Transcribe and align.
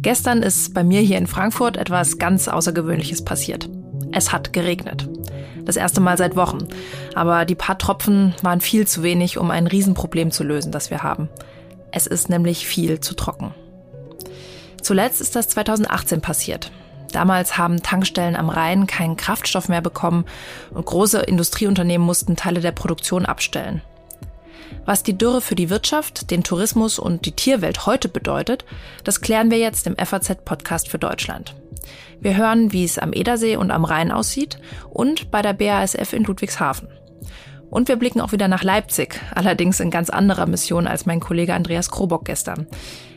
Gestern 0.00 0.42
ist 0.42 0.74
bei 0.74 0.84
mir 0.84 1.00
hier 1.00 1.18
in 1.18 1.26
Frankfurt 1.26 1.76
etwas 1.76 2.18
ganz 2.18 2.48
Außergewöhnliches 2.48 3.24
passiert. 3.24 3.68
Es 4.12 4.32
hat 4.32 4.52
geregnet. 4.52 5.08
Das 5.64 5.76
erste 5.76 6.00
Mal 6.00 6.16
seit 6.16 6.34
Wochen. 6.34 6.66
Aber 7.14 7.44
die 7.44 7.54
paar 7.54 7.76
Tropfen 7.76 8.34
waren 8.40 8.60
viel 8.60 8.86
zu 8.86 9.02
wenig, 9.02 9.36
um 9.36 9.50
ein 9.50 9.66
Riesenproblem 9.66 10.30
zu 10.30 10.44
lösen, 10.44 10.72
das 10.72 10.90
wir 10.90 11.02
haben. 11.02 11.28
Es 11.92 12.06
ist 12.06 12.30
nämlich 12.30 12.66
viel 12.66 13.00
zu 13.00 13.14
trocken. 13.14 13.54
Zuletzt 14.80 15.20
ist 15.20 15.36
das 15.36 15.48
2018 15.48 16.22
passiert. 16.22 16.70
Damals 17.12 17.58
haben 17.58 17.82
Tankstellen 17.82 18.36
am 18.36 18.48
Rhein 18.48 18.86
keinen 18.86 19.16
Kraftstoff 19.16 19.68
mehr 19.68 19.82
bekommen 19.82 20.24
und 20.70 20.86
große 20.86 21.20
Industrieunternehmen 21.20 22.06
mussten 22.06 22.36
Teile 22.36 22.60
der 22.60 22.72
Produktion 22.72 23.26
abstellen. 23.26 23.82
Was 24.84 25.02
die 25.02 25.16
Dürre 25.16 25.40
für 25.40 25.54
die 25.54 25.70
Wirtschaft, 25.70 26.30
den 26.30 26.42
Tourismus 26.42 26.98
und 26.98 27.26
die 27.26 27.32
Tierwelt 27.32 27.86
heute 27.86 28.08
bedeutet, 28.08 28.64
das 29.04 29.20
klären 29.20 29.50
wir 29.50 29.58
jetzt 29.58 29.86
im 29.86 29.96
FAZ-Podcast 29.96 30.88
für 30.88 30.98
Deutschland. 30.98 31.54
Wir 32.20 32.36
hören, 32.36 32.72
wie 32.72 32.84
es 32.84 32.98
am 32.98 33.12
Edersee 33.12 33.56
und 33.56 33.70
am 33.70 33.84
Rhein 33.84 34.10
aussieht 34.10 34.58
und 34.90 35.30
bei 35.30 35.42
der 35.42 35.52
BASF 35.52 36.12
in 36.12 36.24
Ludwigshafen. 36.24 36.88
Und 37.70 37.88
wir 37.88 37.96
blicken 37.96 38.20
auch 38.20 38.32
wieder 38.32 38.48
nach 38.48 38.62
Leipzig, 38.64 39.20
allerdings 39.34 39.78
in 39.80 39.90
ganz 39.90 40.08
anderer 40.08 40.46
Mission 40.46 40.86
als 40.86 41.06
mein 41.06 41.20
Kollege 41.20 41.54
Andreas 41.54 41.90
Krobock 41.90 42.24
gestern. 42.24 42.66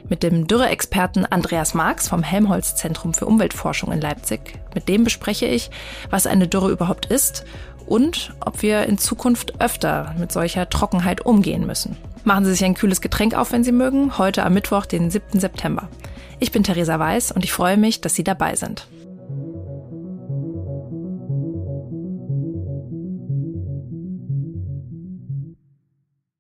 Mit 0.10 0.24
dem 0.24 0.46
Dürre-Experten 0.46 1.26
Andreas 1.26 1.74
Marx 1.74 2.10
vom 2.10 2.22
Helmholtz-Zentrum 2.22 3.14
für 3.14 3.26
Umweltforschung 3.26 3.94
in 3.94 4.02
Leipzig. 4.02 4.60
Mit 4.76 4.90
dem 4.90 5.06
bespreche 5.06 5.46
ich, 5.46 5.72
was 6.10 6.28
eine 6.28 6.50
Dürre 6.50 6.70
überhaupt 6.70 7.06
ist 7.06 7.46
und 7.92 8.34
ob 8.46 8.62
wir 8.62 8.84
in 8.84 8.98
Zukunft 8.98 9.60
öfter 9.60 10.16
mit 10.18 10.32
solcher 10.32 10.70
Trockenheit 10.70 11.26
umgehen 11.26 11.68
müssen. 11.68 11.98
Machen 12.24 12.46
Sie 12.46 12.52
sich 12.52 12.64
ein 12.64 12.74
kühles 12.74 13.02
Getränk 13.02 13.38
auf, 13.38 13.52
wenn 13.52 13.66
Sie 13.66 13.74
mögen, 13.74 14.18
heute 14.18 14.46
am 14.46 14.54
Mittwoch, 14.54 14.86
den 14.86 15.12
7. 15.12 15.42
September. 15.42 15.90
Ich 16.40 16.54
bin 16.54 16.64
Theresa 16.64 16.98
Weiß 16.98 17.34
und 17.34 17.44
ich 17.44 17.52
freue 17.52 17.76
mich, 17.76 18.00
dass 18.00 18.16
Sie 18.16 18.24
dabei 18.24 18.56
sind. 18.56 18.88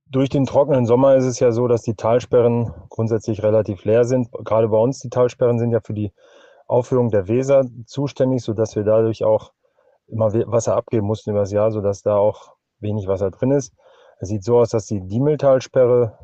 Durch 0.10 0.30
den 0.30 0.46
trockenen 0.46 0.86
Sommer 0.86 1.16
ist 1.16 1.26
es 1.26 1.42
ja 1.42 1.52
so, 1.52 1.68
dass 1.68 1.82
die 1.82 1.96
Talsperren 1.96 2.74
grundsätzlich 2.88 3.44
relativ 3.44 3.84
leer 3.84 4.06
sind. 4.06 4.30
Gerade 4.46 4.70
bei 4.70 4.78
uns, 4.78 5.00
die 5.00 5.10
Talsperren 5.10 5.60
sind 5.60 5.72
ja 5.72 5.82
für 5.82 5.94
die 5.94 6.14
Auffüllung 6.68 7.10
der 7.10 7.28
Weser 7.28 7.66
zuständig, 7.86 8.42
sodass 8.42 8.78
wir 8.78 8.84
dadurch 8.84 9.26
auch 9.26 9.52
immer 10.12 10.34
Wasser 10.34 10.76
abgeben 10.76 11.08
mussten 11.08 11.32
über 11.32 11.40
das 11.40 11.52
Jahr, 11.52 11.72
sodass 11.72 12.02
da 12.02 12.18
auch 12.18 12.54
wenig 12.80 13.08
Wasser 13.08 13.32
drin 13.32 13.52
ist. 13.52 13.74
Es 14.20 14.30
sieht 14.30 14.44
so 14.44 14.60
aus, 14.60 14.70
dass 14.70 14.86
die 14.86 15.02
Diemeltalsperre 15.02 16.18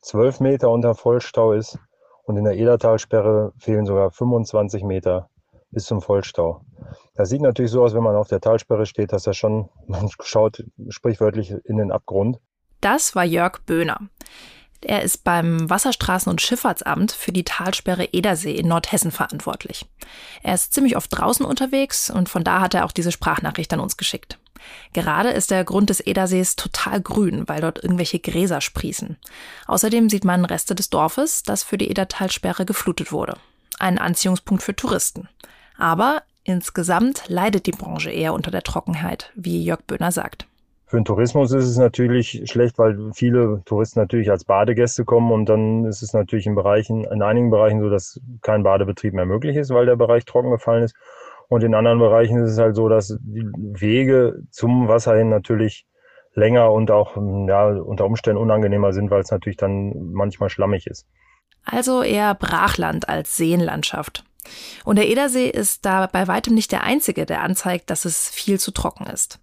zwölf 0.00 0.40
Meter 0.40 0.70
unter 0.70 0.94
Vollstau 0.94 1.52
ist 1.52 1.78
und 2.24 2.36
in 2.36 2.44
der 2.44 2.56
Edertalsperre 2.56 3.52
fehlen 3.58 3.86
sogar 3.86 4.10
25 4.10 4.84
Meter 4.84 5.28
bis 5.70 5.84
zum 5.84 6.00
Vollstau. 6.00 6.62
Das 7.14 7.30
sieht 7.30 7.40
natürlich 7.40 7.70
so 7.70 7.82
aus, 7.82 7.94
wenn 7.94 8.02
man 8.02 8.16
auf 8.16 8.28
der 8.28 8.40
Talsperre 8.40 8.86
steht, 8.86 9.12
dass 9.12 9.26
er 9.26 9.34
schon, 9.34 9.68
man 9.86 10.08
schaut 10.22 10.64
sprichwörtlich 10.88 11.54
in 11.64 11.78
den 11.78 11.90
Abgrund. 11.90 12.38
Das 12.80 13.14
war 13.14 13.24
Jörg 13.24 13.60
Böhner. 13.64 13.98
Er 14.84 15.02
ist 15.02 15.24
beim 15.24 15.68
Wasserstraßen- 15.68 16.28
und 16.28 16.40
Schifffahrtsamt 16.40 17.12
für 17.12 17.32
die 17.32 17.44
Talsperre 17.44 18.08
Edersee 18.12 18.54
in 18.54 18.68
Nordhessen 18.68 19.12
verantwortlich. 19.12 19.86
Er 20.42 20.54
ist 20.54 20.74
ziemlich 20.74 20.96
oft 20.96 21.16
draußen 21.16 21.46
unterwegs 21.46 22.10
und 22.10 22.28
von 22.28 22.42
da 22.42 22.60
hat 22.60 22.74
er 22.74 22.84
auch 22.84 22.92
diese 22.92 23.12
Sprachnachricht 23.12 23.72
an 23.72 23.80
uns 23.80 23.96
geschickt. 23.96 24.38
Gerade 24.92 25.30
ist 25.30 25.50
der 25.50 25.64
Grund 25.64 25.90
des 25.90 26.00
Edersees 26.00 26.56
total 26.56 27.00
grün, 27.00 27.48
weil 27.48 27.60
dort 27.60 27.82
irgendwelche 27.82 28.18
Gräser 28.18 28.60
sprießen. 28.60 29.16
Außerdem 29.66 30.08
sieht 30.08 30.24
man 30.24 30.44
Reste 30.44 30.74
des 30.74 30.90
Dorfes, 30.90 31.42
das 31.42 31.62
für 31.62 31.78
die 31.78 31.90
Edertalsperre 31.90 32.64
geflutet 32.64 33.12
wurde. 33.12 33.36
Ein 33.78 33.98
Anziehungspunkt 33.98 34.62
für 34.62 34.76
Touristen. 34.76 35.28
Aber 35.78 36.22
insgesamt 36.44 37.24
leidet 37.28 37.66
die 37.66 37.72
Branche 37.72 38.10
eher 38.10 38.34
unter 38.34 38.50
der 38.50 38.62
Trockenheit, 38.62 39.30
wie 39.34 39.64
Jörg 39.64 39.82
Böhner 39.82 40.12
sagt. 40.12 40.46
Für 40.92 40.98
den 40.98 41.06
Tourismus 41.06 41.52
ist 41.52 41.64
es 41.64 41.78
natürlich 41.78 42.42
schlecht, 42.50 42.78
weil 42.78 43.12
viele 43.14 43.62
Touristen 43.64 43.98
natürlich 43.98 44.30
als 44.30 44.44
Badegäste 44.44 45.06
kommen 45.06 45.32
und 45.32 45.48
dann 45.48 45.86
ist 45.86 46.02
es 46.02 46.12
natürlich 46.12 46.44
in 46.44 46.54
Bereichen, 46.54 47.04
in 47.04 47.22
einigen 47.22 47.48
Bereichen 47.48 47.80
so, 47.80 47.88
dass 47.88 48.20
kein 48.42 48.62
Badebetrieb 48.62 49.14
mehr 49.14 49.24
möglich 49.24 49.56
ist, 49.56 49.70
weil 49.70 49.86
der 49.86 49.96
Bereich 49.96 50.26
trocken 50.26 50.50
gefallen 50.50 50.82
ist. 50.82 50.94
Und 51.48 51.64
in 51.64 51.74
anderen 51.74 51.98
Bereichen 51.98 52.36
ist 52.44 52.50
es 52.50 52.58
halt 52.58 52.76
so, 52.76 52.90
dass 52.90 53.16
die 53.22 53.48
Wege 53.56 54.42
zum 54.50 54.86
Wasser 54.86 55.16
hin 55.16 55.30
natürlich 55.30 55.86
länger 56.34 56.70
und 56.70 56.90
auch 56.90 57.16
ja, 57.48 57.68
unter 57.68 58.04
Umständen 58.04 58.42
unangenehmer 58.42 58.92
sind, 58.92 59.10
weil 59.10 59.22
es 59.22 59.30
natürlich 59.30 59.56
dann 59.56 59.94
manchmal 60.12 60.50
schlammig 60.50 60.86
ist. 60.86 61.06
Also 61.64 62.02
eher 62.02 62.34
Brachland 62.34 63.08
als 63.08 63.34
Seenlandschaft. 63.38 64.24
Und 64.84 64.96
der 64.96 65.08
Edersee 65.08 65.48
ist 65.48 65.84
da 65.84 66.06
bei 66.06 66.26
weitem 66.26 66.54
nicht 66.54 66.72
der 66.72 66.82
einzige, 66.82 67.26
der 67.26 67.42
anzeigt, 67.42 67.90
dass 67.90 68.04
es 68.04 68.28
viel 68.28 68.58
zu 68.58 68.72
trocken 68.72 69.06
ist. 69.06 69.38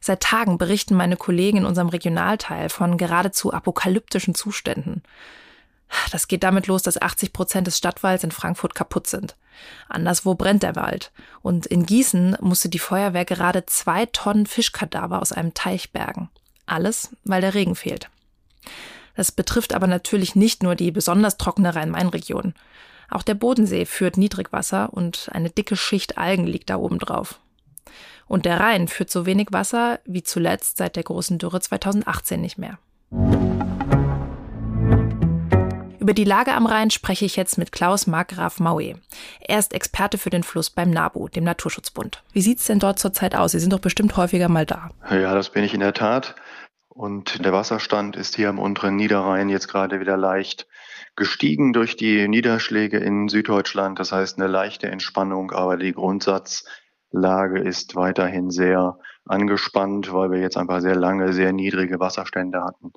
Seit 0.00 0.20
Tagen 0.20 0.58
berichten 0.58 0.94
meine 0.94 1.16
Kollegen 1.16 1.58
in 1.58 1.66
unserem 1.66 1.88
Regionalteil 1.88 2.68
von 2.68 2.96
geradezu 2.96 3.52
apokalyptischen 3.52 4.34
Zuständen. 4.34 5.02
Das 6.10 6.28
geht 6.28 6.42
damit 6.42 6.66
los, 6.66 6.82
dass 6.82 7.00
80 7.00 7.32
Prozent 7.32 7.66
des 7.66 7.78
Stadtwalds 7.78 8.24
in 8.24 8.30
Frankfurt 8.30 8.74
kaputt 8.74 9.06
sind. 9.06 9.36
Anderswo 9.88 10.34
brennt 10.34 10.62
der 10.62 10.76
Wald. 10.76 11.12
Und 11.42 11.66
in 11.66 11.86
Gießen 11.86 12.36
musste 12.40 12.68
die 12.68 12.78
Feuerwehr 12.78 13.24
gerade 13.24 13.66
zwei 13.66 14.06
Tonnen 14.06 14.46
Fischkadaver 14.46 15.20
aus 15.22 15.32
einem 15.32 15.54
Teich 15.54 15.92
bergen. 15.92 16.30
Alles, 16.66 17.10
weil 17.24 17.40
der 17.40 17.54
Regen 17.54 17.74
fehlt. 17.74 18.08
Das 19.16 19.30
betrifft 19.30 19.74
aber 19.74 19.86
natürlich 19.86 20.34
nicht 20.34 20.62
nur 20.62 20.74
die 20.74 20.90
besonders 20.90 21.38
trockene 21.38 21.74
Rhein-Main-Region. 21.74 22.54
Auch 23.10 23.22
der 23.22 23.34
Bodensee 23.34 23.86
führt 23.86 24.16
Niedrigwasser 24.16 24.92
und 24.92 25.28
eine 25.32 25.50
dicke 25.50 25.76
Schicht 25.76 26.18
Algen 26.18 26.46
liegt 26.46 26.70
da 26.70 26.76
oben 26.76 26.98
drauf. 26.98 27.40
Und 28.26 28.46
der 28.46 28.60
Rhein 28.60 28.88
führt 28.88 29.10
so 29.10 29.26
wenig 29.26 29.48
Wasser 29.50 30.00
wie 30.04 30.22
zuletzt 30.22 30.78
seit 30.78 30.96
der 30.96 31.02
großen 31.02 31.38
Dürre 31.38 31.60
2018 31.60 32.40
nicht 32.40 32.58
mehr. 32.58 32.78
Über 36.04 36.12
die 36.12 36.24
Lage 36.24 36.52
am 36.52 36.66
Rhein 36.66 36.90
spreche 36.90 37.24
ich 37.24 37.34
jetzt 37.34 37.56
mit 37.56 37.72
Klaus 37.72 38.06
Markgraf 38.06 38.60
Maue. 38.60 38.96
Er 39.40 39.58
ist 39.58 39.72
Experte 39.72 40.18
für 40.18 40.28
den 40.28 40.42
Fluss 40.42 40.68
beim 40.68 40.90
NABU, 40.90 41.28
dem 41.28 41.44
Naturschutzbund. 41.44 42.22
Wie 42.32 42.42
sieht 42.42 42.58
es 42.58 42.66
denn 42.66 42.78
dort 42.78 42.98
zurzeit 42.98 43.34
aus? 43.34 43.52
Sie 43.52 43.58
sind 43.58 43.72
doch 43.72 43.80
bestimmt 43.80 44.14
häufiger 44.18 44.50
mal 44.50 44.66
da. 44.66 44.90
Ja, 45.10 45.34
das 45.34 45.48
bin 45.48 45.64
ich 45.64 45.72
in 45.72 45.80
der 45.80 45.94
Tat. 45.94 46.34
Und 46.90 47.42
der 47.42 47.54
Wasserstand 47.54 48.16
ist 48.16 48.36
hier 48.36 48.50
am 48.50 48.58
unteren 48.58 48.96
Niederrhein 48.96 49.48
jetzt 49.48 49.66
gerade 49.66 49.98
wieder 49.98 50.18
leicht 50.18 50.66
gestiegen 51.16 51.72
durch 51.72 51.96
die 51.96 52.28
Niederschläge 52.28 52.98
in 52.98 53.28
Süddeutschland. 53.28 53.98
Das 53.98 54.12
heißt 54.12 54.38
eine 54.38 54.48
leichte 54.48 54.88
Entspannung, 54.88 55.52
aber 55.52 55.76
die 55.76 55.92
Grundsatzlage 55.92 57.60
ist 57.60 57.94
weiterhin 57.94 58.50
sehr 58.50 58.98
angespannt, 59.26 60.12
weil 60.12 60.30
wir 60.30 60.40
jetzt 60.40 60.56
einfach 60.56 60.80
sehr 60.80 60.96
lange 60.96 61.32
sehr 61.32 61.52
niedrige 61.52 62.00
Wasserstände 62.00 62.62
hatten. 62.62 62.92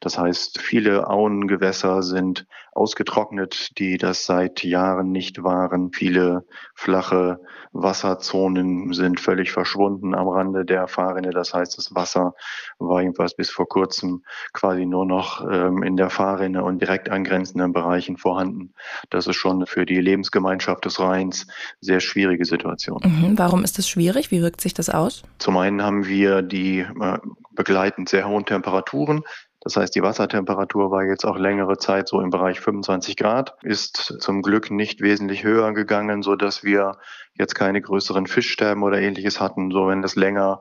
Das 0.00 0.18
heißt, 0.18 0.60
viele 0.60 1.08
Auengewässer 1.08 2.02
sind 2.02 2.46
ausgetrocknet, 2.72 3.78
die 3.78 3.98
das 3.98 4.24
seit 4.24 4.64
Jahren 4.64 5.12
nicht 5.12 5.42
waren. 5.42 5.92
Viele 5.92 6.46
flache 6.74 7.38
Wasserzonen 7.72 8.92
sind 8.92 9.20
völlig 9.20 9.52
verschwunden 9.52 10.14
am 10.14 10.28
Rande 10.28 10.64
der 10.64 10.88
Fahrrinne. 10.88 11.30
Das 11.30 11.52
heißt, 11.54 11.76
das 11.76 11.94
Wasser 11.94 12.34
war 12.78 13.02
jedenfalls 13.02 13.34
bis 13.34 13.50
vor 13.50 13.68
kurzem 13.68 14.22
quasi 14.52 14.86
nur 14.86 15.06
noch 15.06 15.46
ähm, 15.50 15.82
in 15.82 15.96
der 15.96 16.10
Fahrrinne 16.10 16.64
und 16.64 16.80
direkt 16.80 17.10
angrenzenden 17.10 17.72
Bereichen 17.72 18.16
vorhanden. 18.16 18.72
Das 19.10 19.26
ist 19.26 19.36
schon 19.36 19.66
für 19.66 19.86
die 19.86 20.00
Lebensgemeinschaft 20.00 20.84
des 20.84 20.98
Rheins 21.00 21.46
sehr 21.80 22.00
schwierige 22.00 22.44
Situation. 22.44 23.00
Mhm. 23.04 23.38
Warum 23.38 23.64
ist 23.64 23.78
das 23.78 23.88
schwierig? 23.88 24.30
Wie 24.30 24.42
wirkt 24.42 24.60
sich 24.60 24.74
das 24.74 24.88
aus? 24.88 25.22
Zum 25.38 25.56
einen 25.56 25.82
haben 25.82 26.06
wir 26.06 26.42
die 26.42 26.80
äh, 26.80 27.18
begleitend 27.54 28.08
sehr 28.08 28.28
hohen 28.28 28.46
Temperaturen. 28.46 29.22
Das 29.64 29.76
heißt, 29.76 29.94
die 29.94 30.02
Wassertemperatur 30.02 30.90
war 30.90 31.04
jetzt 31.04 31.24
auch 31.24 31.36
längere 31.36 31.78
Zeit 31.78 32.08
so 32.08 32.20
im 32.20 32.30
Bereich 32.30 32.58
25 32.58 33.16
Grad, 33.16 33.56
ist 33.62 34.16
zum 34.18 34.42
Glück 34.42 34.70
nicht 34.70 35.00
wesentlich 35.00 35.44
höher 35.44 35.72
gegangen, 35.72 36.22
so 36.22 36.34
dass 36.34 36.64
wir 36.64 36.98
jetzt 37.38 37.54
keine 37.54 37.80
größeren 37.80 38.26
Fischsterben 38.26 38.82
oder 38.82 39.00
ähnliches 39.00 39.40
hatten. 39.40 39.70
So 39.70 39.88
wenn 39.88 40.04
es 40.04 40.16
länger 40.16 40.60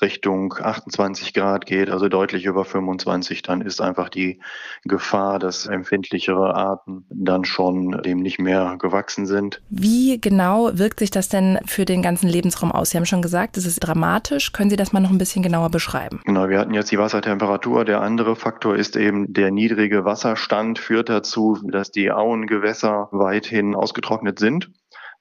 Richtung 0.00 0.54
28 0.54 1.34
Grad 1.34 1.66
geht, 1.66 1.90
also 1.90 2.08
deutlich 2.08 2.44
über 2.44 2.64
25, 2.64 3.42
dann 3.42 3.60
ist 3.60 3.80
einfach 3.80 4.08
die 4.08 4.40
Gefahr, 4.84 5.38
dass 5.38 5.66
empfindlichere 5.66 6.54
Arten 6.54 7.04
dann 7.10 7.44
schon 7.44 8.02
dem 8.02 8.20
nicht 8.20 8.38
mehr 8.38 8.76
gewachsen 8.78 9.26
sind. 9.26 9.62
Wie 9.70 10.20
genau 10.20 10.70
wirkt 10.74 11.00
sich 11.00 11.10
das 11.10 11.28
denn 11.28 11.58
für 11.66 11.84
den 11.84 12.02
ganzen 12.02 12.28
Lebensraum 12.28 12.72
aus? 12.72 12.90
Sie 12.90 12.96
haben 12.96 13.06
schon 13.06 13.22
gesagt, 13.22 13.56
es 13.56 13.66
ist 13.66 13.80
dramatisch. 13.80 14.52
Können 14.52 14.70
Sie 14.70 14.76
das 14.76 14.92
mal 14.92 15.00
noch 15.00 15.10
ein 15.10 15.18
bisschen 15.18 15.42
genauer 15.42 15.70
beschreiben? 15.70 16.20
Genau, 16.24 16.48
wir 16.48 16.58
hatten 16.58 16.74
jetzt 16.74 16.92
die 16.92 16.98
Wassertemperatur. 16.98 17.84
Der 17.84 18.00
andere 18.02 18.36
Faktor 18.36 18.76
ist 18.76 18.96
eben 18.96 19.32
der 19.32 19.50
niedrige 19.50 20.04
Wasserstand 20.04 20.78
führt 20.78 21.08
dazu, 21.08 21.58
dass 21.64 21.90
die 21.90 22.12
Auengewässer 22.12 23.08
weithin 23.10 23.74
ausgetrocknet 23.74 24.38
sind. 24.38 24.70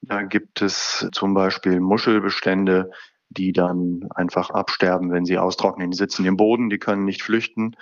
Da 0.01 0.23
gibt 0.23 0.61
es 0.61 1.07
zum 1.11 1.33
Beispiel 1.33 1.79
Muschelbestände, 1.79 2.91
die 3.29 3.53
dann 3.53 4.07
einfach 4.13 4.49
absterben, 4.49 5.11
wenn 5.11 5.25
sie 5.25 5.37
austrocknen. 5.37 5.91
Die 5.91 5.97
sitzen 5.97 6.25
im 6.25 6.37
Boden, 6.37 6.69
die 6.69 6.79
können 6.79 7.05
nicht 7.05 7.23
flüchten. 7.23 7.77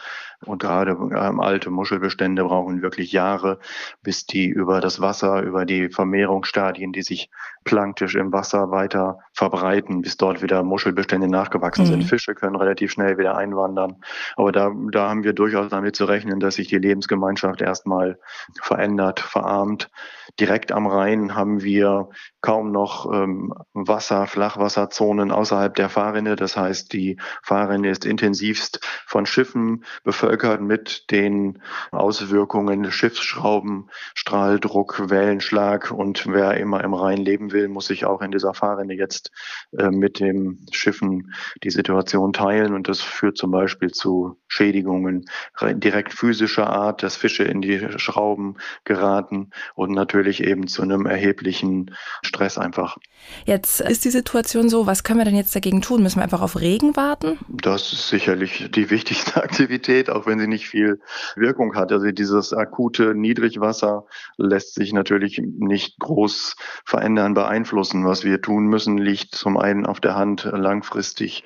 Und 0.45 0.61
gerade 0.61 0.91
ähm, 0.91 1.41
alte 1.41 1.69
Muschelbestände 1.69 2.45
brauchen 2.45 2.81
wirklich 2.81 3.11
Jahre, 3.11 3.59
bis 4.01 4.25
die 4.25 4.47
über 4.47 4.79
das 4.79 5.01
Wasser, 5.01 5.41
über 5.41 5.65
die 5.65 5.89
Vermehrungsstadien, 5.89 6.93
die 6.93 7.01
sich 7.01 7.29
planktisch 7.65 8.15
im 8.15 8.31
Wasser 8.31 8.71
weiter 8.71 9.19
verbreiten, 9.33 10.01
bis 10.01 10.15
dort 10.15 10.41
wieder 10.41 10.63
Muschelbestände 10.63 11.27
nachgewachsen 11.27 11.83
mhm. 11.83 11.89
sind. 11.89 12.03
Fische 12.05 12.35
können 12.35 12.55
relativ 12.55 12.91
schnell 12.91 13.17
wieder 13.17 13.35
einwandern. 13.35 13.97
Aber 14.37 14.53
da, 14.53 14.71
da 14.91 15.09
haben 15.09 15.25
wir 15.25 15.33
durchaus 15.33 15.69
damit 15.69 15.97
zu 15.97 16.05
rechnen, 16.05 16.39
dass 16.39 16.55
sich 16.55 16.69
die 16.69 16.77
Lebensgemeinschaft 16.77 17.61
erstmal 17.61 18.17
verändert, 18.61 19.19
verarmt. 19.19 19.91
Direkt 20.39 20.71
am 20.71 20.87
Rhein 20.87 21.35
haben 21.35 21.63
wir 21.63 22.09
kaum 22.39 22.71
noch 22.71 23.11
ähm, 23.11 23.53
Wasser, 23.73 24.25
Flachwasserzonen 24.25 25.31
außerhalb 25.31 25.75
der 25.75 25.89
Fahrrinne. 25.89 26.37
Das 26.37 26.55
heißt, 26.55 26.93
die 26.93 27.19
Fahrrinne 27.43 27.89
ist 27.89 28.05
intensivst 28.05 28.79
von 29.05 29.25
Schiffen 29.25 29.83
bevölkert 30.05 30.28
mit 30.61 31.11
den 31.11 31.61
Auswirkungen 31.91 32.91
Schiffsschrauben, 32.91 33.89
Strahldruck, 34.15 35.09
Wellenschlag. 35.09 35.91
Und 35.91 36.25
wer 36.27 36.57
immer 36.57 36.83
im 36.83 36.93
Rhein 36.93 37.17
leben 37.17 37.51
will, 37.51 37.67
muss 37.67 37.87
sich 37.87 38.05
auch 38.05 38.21
in 38.21 38.31
dieser 38.31 38.53
Fahrrinne 38.53 38.93
jetzt 38.93 39.31
äh, 39.77 39.89
mit 39.89 40.19
den 40.19 40.65
Schiffen 40.71 41.33
die 41.63 41.69
Situation 41.69 42.33
teilen. 42.33 42.73
Und 42.73 42.87
das 42.87 43.01
führt 43.01 43.37
zum 43.37 43.51
Beispiel 43.51 43.91
zu 43.91 44.37
Schädigungen 44.47 45.25
direkt 45.61 46.13
physischer 46.13 46.67
Art, 46.67 47.03
dass 47.03 47.15
Fische 47.15 47.43
in 47.43 47.61
die 47.61 47.87
Schrauben 47.97 48.57
geraten 48.83 49.51
und 49.75 49.91
natürlich 49.91 50.43
eben 50.43 50.67
zu 50.67 50.81
einem 50.81 51.05
erheblichen 51.05 51.95
Stress 52.23 52.57
einfach. 52.57 52.97
Jetzt 53.45 53.81
ist 53.81 54.05
die 54.05 54.09
Situation 54.09 54.69
so, 54.69 54.87
was 54.87 55.03
können 55.03 55.19
wir 55.19 55.25
denn 55.25 55.35
jetzt 55.35 55.55
dagegen 55.55 55.81
tun? 55.81 56.01
Müssen 56.03 56.17
wir 56.17 56.23
einfach 56.23 56.41
auf 56.41 56.59
Regen 56.59 56.95
warten? 56.95 57.39
Das 57.47 57.93
ist 57.93 58.09
sicherlich 58.09 58.69
die 58.71 58.89
wichtigste 58.89 59.35
Aktivität, 59.43 60.09
auch 60.19 60.27
wenn 60.27 60.39
sie 60.39 60.47
nicht 60.47 60.67
viel 60.67 60.99
Wirkung 61.35 61.75
hat. 61.75 61.91
Also 61.91 62.11
dieses 62.11 62.53
akute 62.53 63.15
Niedrigwasser 63.15 64.05
lässt 64.37 64.75
sich 64.75 64.93
natürlich 64.93 65.41
nicht 65.43 65.99
groß 65.99 66.55
verändern, 66.85 67.33
beeinflussen. 67.33 68.05
Was 68.05 68.23
wir 68.23 68.41
tun 68.41 68.65
müssen, 68.65 68.97
liegt 68.97 69.35
zum 69.35 69.57
einen 69.57 69.85
auf 69.85 69.99
der 69.99 70.15
Hand 70.15 70.49
langfristig 70.51 71.43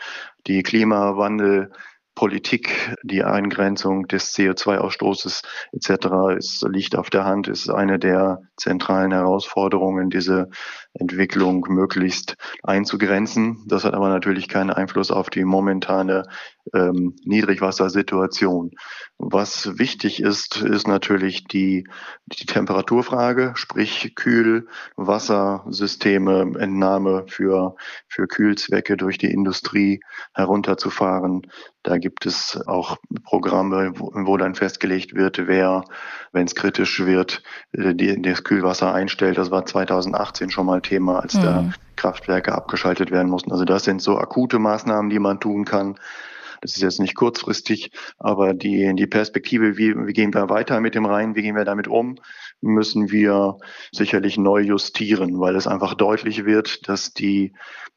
die 0.47 0.63
Klimawandel 0.63 1.71
Politik, 2.15 2.95
die 3.01 3.23
Eingrenzung 3.23 4.07
des 4.07 4.35
CO2-Ausstoßes 4.35 5.41
etc. 5.71 6.37
Es 6.37 6.63
liegt 6.67 6.95
auf 6.95 7.09
der 7.09 7.25
Hand, 7.25 7.47
ist 7.47 7.69
eine 7.69 7.97
der 7.97 8.41
zentralen 8.55 9.11
Herausforderungen, 9.11 10.11
diese 10.11 10.49
Entwicklung 10.93 11.65
möglichst 11.69 12.37
einzugrenzen. 12.61 13.63
Das 13.67 13.83
hat 13.83 13.93
aber 13.93 14.09
natürlich 14.09 14.47
keinen 14.47 14.69
Einfluss 14.69 15.11
auf 15.11 15.29
die 15.29 15.43
momentane 15.43 16.23
ähm, 16.73 17.15
Niedrigwassersituation. 17.25 18.71
Was 19.17 19.77
wichtig 19.79 20.21
ist, 20.21 20.61
ist 20.61 20.87
natürlich 20.87 21.45
die, 21.45 21.87
die 22.27 22.45
Temperaturfrage, 22.45 23.53
sprich 23.55 24.13
Kühlwassersysteme, 24.15 26.53
Entnahme 26.59 27.25
für, 27.27 27.75
für 28.07 28.27
Kühlzwecke 28.27 28.97
durch 28.97 29.17
die 29.17 29.31
Industrie 29.31 30.01
herunterzufahren. 30.33 31.47
Da 31.83 31.97
gibt 31.97 32.25
es 32.25 32.61
auch 32.65 32.97
Programme, 33.23 33.91
wo, 33.95 34.11
wo 34.13 34.37
dann 34.37 34.55
festgelegt 34.55 35.15
wird, 35.15 35.47
wer, 35.47 35.83
wenn 36.31 36.45
es 36.45 36.55
kritisch 36.55 37.05
wird, 37.05 37.43
äh, 37.73 37.93
die, 37.95 38.21
das 38.21 38.43
Kühlwasser 38.43 38.93
einstellt. 38.93 39.37
Das 39.37 39.51
war 39.51 39.65
2018 39.65 40.49
schon 40.49 40.65
mal 40.65 40.81
Thema, 40.83 41.19
als 41.19 41.33
mhm. 41.33 41.41
da 41.41 41.65
Kraftwerke 41.95 42.53
abgeschaltet 42.53 43.11
werden 43.11 43.29
mussten. 43.29 43.51
Also 43.51 43.65
das 43.65 43.83
sind 43.83 44.01
so 44.01 44.17
akute 44.17 44.59
Maßnahmen, 44.59 45.09
die 45.09 45.19
man 45.19 45.39
tun 45.39 45.65
kann. 45.65 45.95
Das 46.63 46.77
ist 46.77 46.81
jetzt 46.81 47.01
nicht 47.01 47.15
kurzfristig, 47.15 47.91
aber 48.17 48.53
die, 48.53 48.93
die 48.95 49.05
Perspektive, 49.05 49.77
wie, 49.77 49.93
wie 50.07 50.13
gehen 50.13 50.33
wir 50.33 50.49
weiter 50.49 50.79
mit 50.79 50.95
dem 50.95 51.05
Rhein, 51.05 51.35
wie 51.35 51.41
gehen 51.41 51.57
wir 51.57 51.65
damit 51.65 51.89
um, 51.89 52.15
müssen 52.61 53.11
wir 53.11 53.57
sicherlich 53.91 54.37
neu 54.37 54.61
justieren, 54.61 55.41
weil 55.41 55.57
es 55.57 55.67
einfach 55.67 55.93
deutlich 55.93 56.45
wird, 56.45 56.87
dass 56.87 57.13
die 57.13 57.51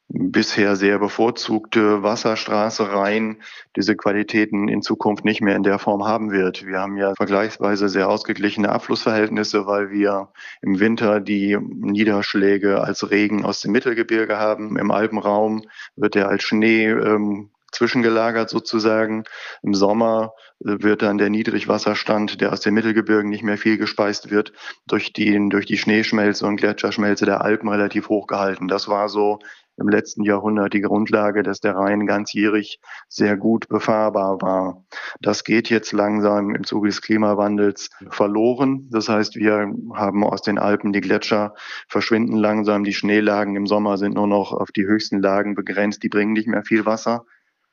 bisher 0.09 0.75
sehr 0.75 0.99
bevorzugte 0.99 2.03
Wasserstraße 2.03 2.93
Rhein 2.93 3.41
diese 3.77 3.95
Qualitäten 3.95 4.67
in 4.67 4.83
Zukunft 4.83 5.25
nicht 5.25 5.43
mehr 5.43 5.55
in 5.55 5.63
der 5.63 5.79
Form 5.79 6.05
haben 6.05 6.33
wird. 6.33 6.67
Wir 6.67 6.81
haben 6.81 6.97
ja 6.97 7.15
vergleichsweise 7.15 7.89
sehr 7.89 8.09
ausgeglichene 8.09 8.71
Abflussverhältnisse, 8.71 9.69
weil 9.69 9.91
wir 9.91 10.31
im 10.61 10.81
Winter 10.81 11.21
die 11.21 11.57
Niederschläge 11.61 12.81
als 12.81 13.09
Regen 13.13 13.45
aus 13.45 13.61
dem 13.61 13.71
Mittelgebirge 13.71 14.39
haben. 14.39 14.77
Im 14.77 14.91
Alpenraum 14.91 15.63
wird 15.95 16.17
er 16.17 16.29
als 16.29 16.43
Schnee 16.43 16.89
ähm, 16.89 17.51
zwischengelagert 17.73 18.49
sozusagen. 18.49 19.25
Im 19.63 19.75
Sommer 19.75 20.33
äh, 20.61 20.83
wird 20.83 21.03
dann 21.03 21.19
der 21.19 21.31
Niedrigwasserstand, 21.31 22.41
der 22.41 22.53
aus 22.53 22.61
den 22.61 22.75
Mittelgebirgen 22.75 23.31
nicht 23.31 23.43
mehr 23.43 23.59
viel 23.59 23.79
gespeist 23.79 24.31
wird, 24.31 24.53
durch 24.87 25.13
die, 25.13 25.49
durch 25.49 25.67
die 25.67 25.79
Schneeschmelze 25.79 26.47
und 26.47 26.57
Gletscherschmelze 26.57 27.27
der 27.27 27.43
Alpen 27.43 27.69
relativ 27.69 28.09
hoch 28.09 28.27
gehalten. 28.27 28.69
Das 28.69 28.89
war 28.89 29.09
so 29.09 29.39
im 29.79 29.89
letzten 29.89 30.23
Jahrhundert 30.23 30.73
die 30.73 30.81
Grundlage, 30.81 31.43
dass 31.43 31.61
der 31.61 31.77
Rhein 31.77 32.07
ganzjährig 32.07 32.81
sehr 33.09 33.37
gut 33.37 33.69
befahrbar 33.69 34.41
war. 34.41 34.85
Das 35.21 35.45
geht 35.45 35.69
jetzt 35.69 35.93
langsam 35.93 36.55
im 36.55 36.65
Zuge 36.65 36.89
des 36.89 37.03
Klimawandels 37.03 37.91
verloren. 38.09 38.89
Das 38.91 39.09
heißt, 39.09 39.37
wir 39.37 39.71
haben 39.95 40.25
aus 40.25 40.43
den 40.43 40.59
Alpen 40.59 40.93
die 40.93 41.01
Gletscher 41.01 41.55
verschwinden 41.89 42.37
langsam. 42.37 42.85
Die 42.85 42.95
Schneelagen 42.95 43.57
im 43.57 43.67
Sommer 43.67 43.99
sind 43.99 44.15
nur 44.15 44.27
noch 44.27 44.53
auf 44.53 44.73
die 44.73 44.87
höchsten 44.87 45.21
Lagen 45.21 45.55
begrenzt. 45.55 46.03
Die 46.03 46.09
bringen 46.09 46.33
nicht 46.33 46.49
mehr 46.49 46.63
viel 46.63 46.87
Wasser. 46.87 47.27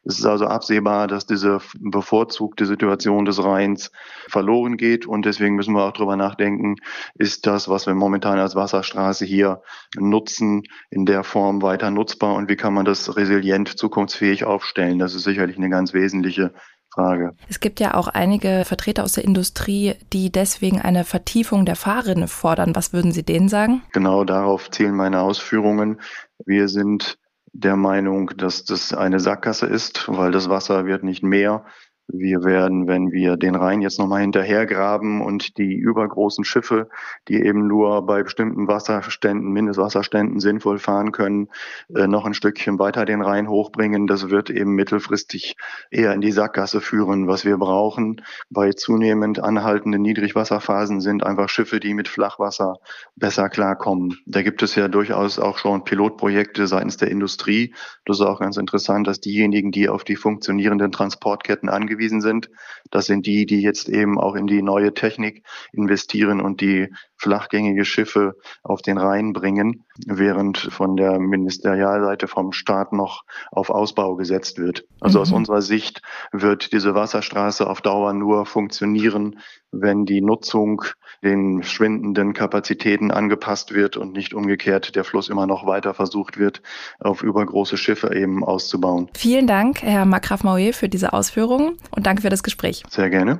Es 0.05 0.19
ist 0.19 0.25
also 0.25 0.47
absehbar, 0.47 1.07
dass 1.07 1.25
diese 1.25 1.59
bevorzugte 1.79 2.65
Situation 2.65 3.25
des 3.25 3.43
Rheins 3.43 3.91
verloren 4.27 4.75
geht. 4.77 5.05
Und 5.05 5.25
deswegen 5.25 5.55
müssen 5.55 5.73
wir 5.73 5.85
auch 5.85 5.93
darüber 5.93 6.17
nachdenken, 6.17 6.75
ist 7.15 7.47
das, 7.47 7.69
was 7.69 7.85
wir 7.85 7.95
momentan 7.95 8.39
als 8.39 8.55
Wasserstraße 8.55 9.25
hier 9.25 9.61
nutzen, 9.97 10.63
in 10.89 11.05
der 11.05 11.23
Form 11.23 11.61
weiter 11.61 11.89
nutzbar 11.89 12.35
und 12.35 12.49
wie 12.49 12.55
kann 12.55 12.73
man 12.73 12.85
das 12.85 13.15
resilient 13.15 13.69
zukunftsfähig 13.77 14.43
aufstellen? 14.43 14.99
Das 14.99 15.15
ist 15.15 15.23
sicherlich 15.23 15.57
eine 15.57 15.69
ganz 15.69 15.93
wesentliche 15.93 16.53
Frage. 16.93 17.31
Es 17.49 17.59
gibt 17.59 17.79
ja 17.79 17.95
auch 17.95 18.07
einige 18.07 18.63
Vertreter 18.65 19.03
aus 19.03 19.13
der 19.13 19.23
Industrie, 19.23 19.95
die 20.11 20.31
deswegen 20.31 20.81
eine 20.81 21.03
Vertiefung 21.03 21.65
der 21.65 21.75
Fahrrinne 21.75 22.27
fordern. 22.27 22.75
Was 22.75 22.93
würden 22.93 23.11
Sie 23.11 23.23
denen 23.23 23.49
sagen? 23.49 23.81
Genau 23.93 24.23
darauf 24.23 24.69
zielen 24.69 24.95
meine 24.95 25.21
Ausführungen. 25.21 25.99
Wir 26.45 26.67
sind 26.67 27.17
der 27.53 27.75
Meinung, 27.75 28.31
dass 28.35 28.65
das 28.65 28.93
eine 28.93 29.19
Sackgasse 29.19 29.67
ist, 29.67 30.07
weil 30.07 30.31
das 30.31 30.49
Wasser 30.49 30.85
wird 30.85 31.03
nicht 31.03 31.23
mehr, 31.23 31.65
wir 32.13 32.43
werden, 32.43 32.87
wenn 32.87 33.11
wir 33.11 33.37
den 33.37 33.55
Rhein 33.55 33.81
jetzt 33.81 33.97
nochmal 33.97 34.21
hinterhergraben 34.21 35.21
und 35.21 35.57
die 35.57 35.73
übergroßen 35.73 36.43
Schiffe, 36.45 36.87
die 37.27 37.41
eben 37.41 37.67
nur 37.67 38.05
bei 38.05 38.21
bestimmten 38.21 38.67
Wasserständen, 38.67 39.51
Mindestwasserständen 39.51 40.39
sinnvoll 40.39 40.77
fahren 40.77 41.11
können, 41.11 41.49
äh, 41.93 42.07
noch 42.07 42.25
ein 42.25 42.35
Stückchen 42.35 42.77
weiter 42.77 43.05
den 43.05 43.21
Rhein 43.21 43.49
hochbringen, 43.49 44.05
das 44.05 44.29
wird 44.29 44.51
eben 44.51 44.75
mittelfristig 44.75 45.55
eher 45.89 46.13
in 46.13 46.21
die 46.21 46.31
Sackgasse 46.31 46.81
führen. 46.81 47.27
Was 47.27 47.45
wir 47.45 47.57
brauchen 47.57 48.21
bei 48.51 48.71
zunehmend 48.73 49.39
anhaltenden 49.39 50.03
Niedrigwasserphasen 50.03 51.01
sind 51.01 51.25
einfach 51.25 51.49
Schiffe, 51.49 51.79
die 51.79 51.95
mit 51.95 52.07
Flachwasser 52.07 52.75
besser 53.15 53.49
klarkommen. 53.49 54.19
Da 54.27 54.43
gibt 54.43 54.61
es 54.61 54.75
ja 54.75 54.87
durchaus 54.87 55.39
auch 55.39 55.57
schon 55.57 55.83
Pilotprojekte 55.83 56.67
seitens 56.67 56.97
der 56.97 57.09
Industrie. 57.09 57.73
Das 58.05 58.19
ist 58.19 58.25
auch 58.25 58.39
ganz 58.39 58.57
interessant, 58.57 59.07
dass 59.07 59.19
diejenigen, 59.19 59.71
die 59.71 59.89
auf 59.89 60.03
die 60.03 60.15
funktionierenden 60.15 60.91
Transportketten 60.91 61.69
angewiesen 61.69 62.02
angewiesen 62.03 62.21
sind. 62.21 62.49
Das 62.91 63.05
sind 63.05 63.25
die, 63.25 63.45
die 63.45 63.61
jetzt 63.61 63.89
eben 63.89 64.19
auch 64.19 64.35
in 64.35 64.47
die 64.47 64.61
neue 64.61 64.93
Technik 64.93 65.45
investieren 65.71 66.41
und 66.41 66.61
die 66.61 66.89
flachgängige 67.23 67.85
Schiffe 67.85 68.35
auf 68.63 68.81
den 68.81 68.97
Rhein 68.97 69.33
bringen, 69.33 69.85
während 70.05 70.57
von 70.57 70.97
der 70.97 71.19
Ministerialseite 71.19 72.27
vom 72.27 72.51
Staat 72.51 72.91
noch 72.93 73.23
auf 73.51 73.69
Ausbau 73.69 74.15
gesetzt 74.15 74.59
wird. 74.59 74.85
Also 74.99 75.19
mhm. 75.19 75.21
aus 75.21 75.31
unserer 75.31 75.61
Sicht 75.61 76.01
wird 76.31 76.73
diese 76.73 76.95
Wasserstraße 76.95 77.67
auf 77.67 77.81
Dauer 77.81 78.13
nur 78.13 78.45
funktionieren, 78.45 79.39
wenn 79.71 80.05
die 80.05 80.21
Nutzung 80.21 80.83
den 81.23 81.63
schwindenden 81.63 82.33
Kapazitäten 82.33 83.11
angepasst 83.11 83.73
wird 83.73 83.95
und 83.95 84.13
nicht 84.13 84.33
umgekehrt 84.33 84.95
der 84.95 85.05
Fluss 85.05 85.29
immer 85.29 85.47
noch 85.47 85.65
weiter 85.65 85.93
versucht 85.93 86.37
wird, 86.37 86.61
auf 86.99 87.23
übergroße 87.23 87.77
Schiffe 87.77 88.13
eben 88.13 88.43
auszubauen. 88.43 89.09
Vielen 89.15 89.47
Dank, 89.47 89.81
Herr 89.81 90.05
Makraf 90.05 90.43
Mauer, 90.43 90.73
für 90.73 90.89
diese 90.89 91.13
Ausführungen 91.13 91.77
und 91.91 92.05
danke 92.05 92.21
für 92.21 92.29
das 92.29 92.43
Gespräch. 92.43 92.83
Sehr 92.89 93.09
gerne. 93.09 93.39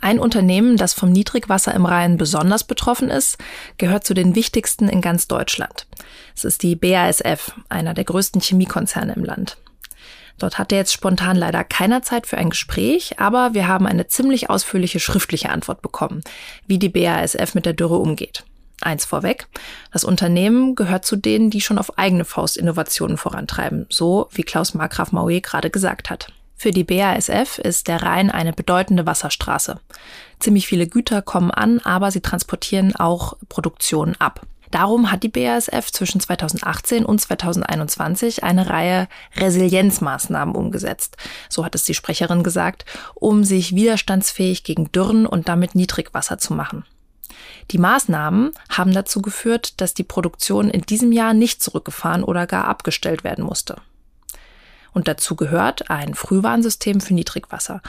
Ein 0.00 0.18
Unternehmen, 0.18 0.76
das 0.76 0.94
vom 0.94 1.12
Niedrigwasser 1.12 1.74
im 1.74 1.84
Rhein 1.84 2.16
besonders 2.16 2.64
betroffen 2.64 3.10
ist, 3.10 3.36
gehört 3.76 4.04
zu 4.04 4.14
den 4.14 4.34
wichtigsten 4.34 4.88
in 4.88 5.02
ganz 5.02 5.28
Deutschland. 5.28 5.86
Es 6.34 6.44
ist 6.44 6.62
die 6.62 6.74
BASF, 6.74 7.52
einer 7.68 7.92
der 7.92 8.04
größten 8.04 8.40
Chemiekonzerne 8.40 9.12
im 9.14 9.24
Land. 9.24 9.58
Dort 10.38 10.58
hatte 10.58 10.74
jetzt 10.74 10.94
spontan 10.94 11.36
leider 11.36 11.64
keiner 11.64 12.00
Zeit 12.00 12.26
für 12.26 12.38
ein 12.38 12.48
Gespräch, 12.48 13.20
aber 13.20 13.52
wir 13.52 13.68
haben 13.68 13.86
eine 13.86 14.06
ziemlich 14.06 14.48
ausführliche 14.48 14.98
schriftliche 14.98 15.50
Antwort 15.50 15.82
bekommen, 15.82 16.22
wie 16.66 16.78
die 16.78 16.88
BASF 16.88 17.54
mit 17.54 17.66
der 17.66 17.74
Dürre 17.74 17.98
umgeht. 17.98 18.44
Eins 18.80 19.04
vorweg. 19.04 19.48
Das 19.92 20.04
Unternehmen 20.04 20.74
gehört 20.76 21.04
zu 21.04 21.16
denen, 21.16 21.50
die 21.50 21.60
schon 21.60 21.76
auf 21.76 21.98
eigene 21.98 22.24
Faust 22.24 22.56
Innovationen 22.56 23.18
vorantreiben. 23.18 23.84
So 23.90 24.30
wie 24.32 24.42
Klaus 24.42 24.72
Markgraf 24.72 25.12
Maué 25.12 25.42
gerade 25.42 25.68
gesagt 25.68 26.08
hat. 26.08 26.32
Für 26.60 26.72
die 26.72 26.84
BASF 26.84 27.58
ist 27.58 27.88
der 27.88 28.02
Rhein 28.02 28.30
eine 28.30 28.52
bedeutende 28.52 29.06
Wasserstraße. 29.06 29.80
Ziemlich 30.40 30.66
viele 30.66 30.86
Güter 30.86 31.22
kommen 31.22 31.50
an, 31.50 31.78
aber 31.78 32.10
sie 32.10 32.20
transportieren 32.20 32.94
auch 32.94 33.38
Produktionen 33.48 34.14
ab. 34.18 34.42
Darum 34.70 35.10
hat 35.10 35.22
die 35.22 35.30
BASF 35.30 35.90
zwischen 35.90 36.20
2018 36.20 37.06
und 37.06 37.18
2021 37.18 38.44
eine 38.44 38.68
Reihe 38.68 39.08
Resilienzmaßnahmen 39.38 40.54
umgesetzt. 40.54 41.16
So 41.48 41.64
hat 41.64 41.74
es 41.74 41.84
die 41.84 41.94
Sprecherin 41.94 42.42
gesagt, 42.42 42.84
um 43.14 43.42
sich 43.42 43.74
widerstandsfähig 43.74 44.62
gegen 44.62 44.92
Dürren 44.92 45.24
und 45.24 45.48
damit 45.48 45.74
Niedrigwasser 45.74 46.36
zu 46.36 46.52
machen. 46.52 46.84
Die 47.70 47.78
Maßnahmen 47.78 48.50
haben 48.68 48.92
dazu 48.92 49.22
geführt, 49.22 49.80
dass 49.80 49.94
die 49.94 50.04
Produktion 50.04 50.68
in 50.68 50.82
diesem 50.82 51.10
Jahr 51.10 51.32
nicht 51.32 51.62
zurückgefahren 51.62 52.22
oder 52.22 52.46
gar 52.46 52.66
abgestellt 52.66 53.24
werden 53.24 53.46
musste. 53.46 53.76
Und 54.92 55.08
dazu 55.08 55.36
gehört 55.36 55.90
ein 55.90 56.14
Frühwarnsystem 56.14 57.00
für 57.00 57.14
Niedrigwasser. 57.14 57.82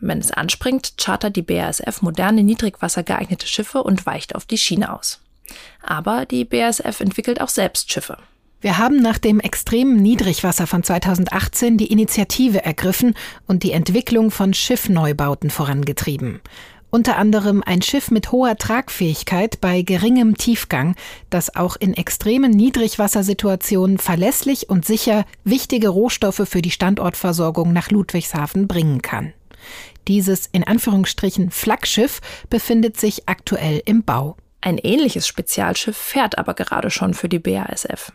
Wenn 0.00 0.18
es 0.18 0.32
anspringt, 0.32 0.94
chartert 1.00 1.36
die 1.36 1.42
BASF 1.42 2.02
moderne 2.02 2.42
Niedrigwasser 2.42 3.02
geeignete 3.02 3.46
Schiffe 3.46 3.82
und 3.82 4.04
weicht 4.04 4.34
auf 4.34 4.44
die 4.44 4.58
Schiene 4.58 4.92
aus. 4.92 5.20
Aber 5.82 6.26
die 6.26 6.44
BASF 6.44 7.00
entwickelt 7.00 7.40
auch 7.40 7.48
selbst 7.48 7.92
Schiffe. 7.92 8.18
Wir 8.60 8.78
haben 8.78 9.02
nach 9.02 9.18
dem 9.18 9.40
extremen 9.40 9.96
Niedrigwasser 9.96 10.68
von 10.68 10.84
2018 10.84 11.78
die 11.78 11.90
Initiative 11.90 12.64
ergriffen 12.64 13.14
und 13.48 13.64
die 13.64 13.72
Entwicklung 13.72 14.30
von 14.30 14.54
Schiffneubauten 14.54 15.50
vorangetrieben. 15.50 16.40
Unter 16.94 17.16
anderem 17.16 17.62
ein 17.64 17.80
Schiff 17.80 18.10
mit 18.10 18.32
hoher 18.32 18.58
Tragfähigkeit 18.58 19.62
bei 19.62 19.80
geringem 19.80 20.36
Tiefgang, 20.36 20.94
das 21.30 21.56
auch 21.56 21.76
in 21.76 21.94
extremen 21.94 22.50
Niedrigwassersituationen 22.50 23.96
verlässlich 23.96 24.68
und 24.68 24.84
sicher 24.84 25.24
wichtige 25.42 25.88
Rohstoffe 25.88 26.42
für 26.44 26.60
die 26.60 26.70
Standortversorgung 26.70 27.72
nach 27.72 27.90
Ludwigshafen 27.90 28.68
bringen 28.68 29.00
kann. 29.00 29.32
Dieses 30.06 30.50
in 30.52 30.64
Anführungsstrichen 30.64 31.50
Flaggschiff 31.50 32.20
befindet 32.50 33.00
sich 33.00 33.26
aktuell 33.26 33.80
im 33.86 34.02
Bau. 34.02 34.36
Ein 34.60 34.76
ähnliches 34.76 35.26
Spezialschiff 35.26 35.96
fährt 35.96 36.36
aber 36.36 36.52
gerade 36.52 36.90
schon 36.90 37.14
für 37.14 37.30
die 37.30 37.38
BASF. 37.38 38.12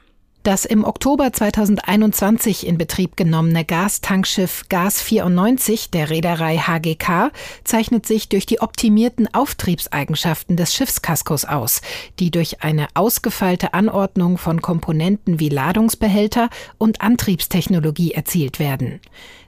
Das 0.47 0.63
im 0.63 0.85
Oktober 0.85 1.33
2021 1.33 2.65
in 2.65 2.77
Betrieb 2.77 3.17
genommene 3.17 3.65
Gastankschiff 3.65 4.63
Gas 4.69 5.01
94 5.01 5.89
der 5.89 6.09
Reederei 6.09 6.57
HGK 6.57 7.33
zeichnet 7.65 8.05
sich 8.05 8.29
durch 8.29 8.45
die 8.45 8.61
optimierten 8.61 9.27
Auftriebseigenschaften 9.33 10.55
des 10.55 10.73
Schiffskaskos 10.73 11.43
aus, 11.43 11.81
die 12.19 12.31
durch 12.31 12.63
eine 12.63 12.87
ausgefeilte 12.93 13.73
Anordnung 13.73 14.37
von 14.37 14.61
Komponenten 14.61 15.41
wie 15.41 15.49
Ladungsbehälter 15.49 16.49
und 16.77 17.01
Antriebstechnologie 17.01 18.13
erzielt 18.13 18.57
werden. 18.57 19.01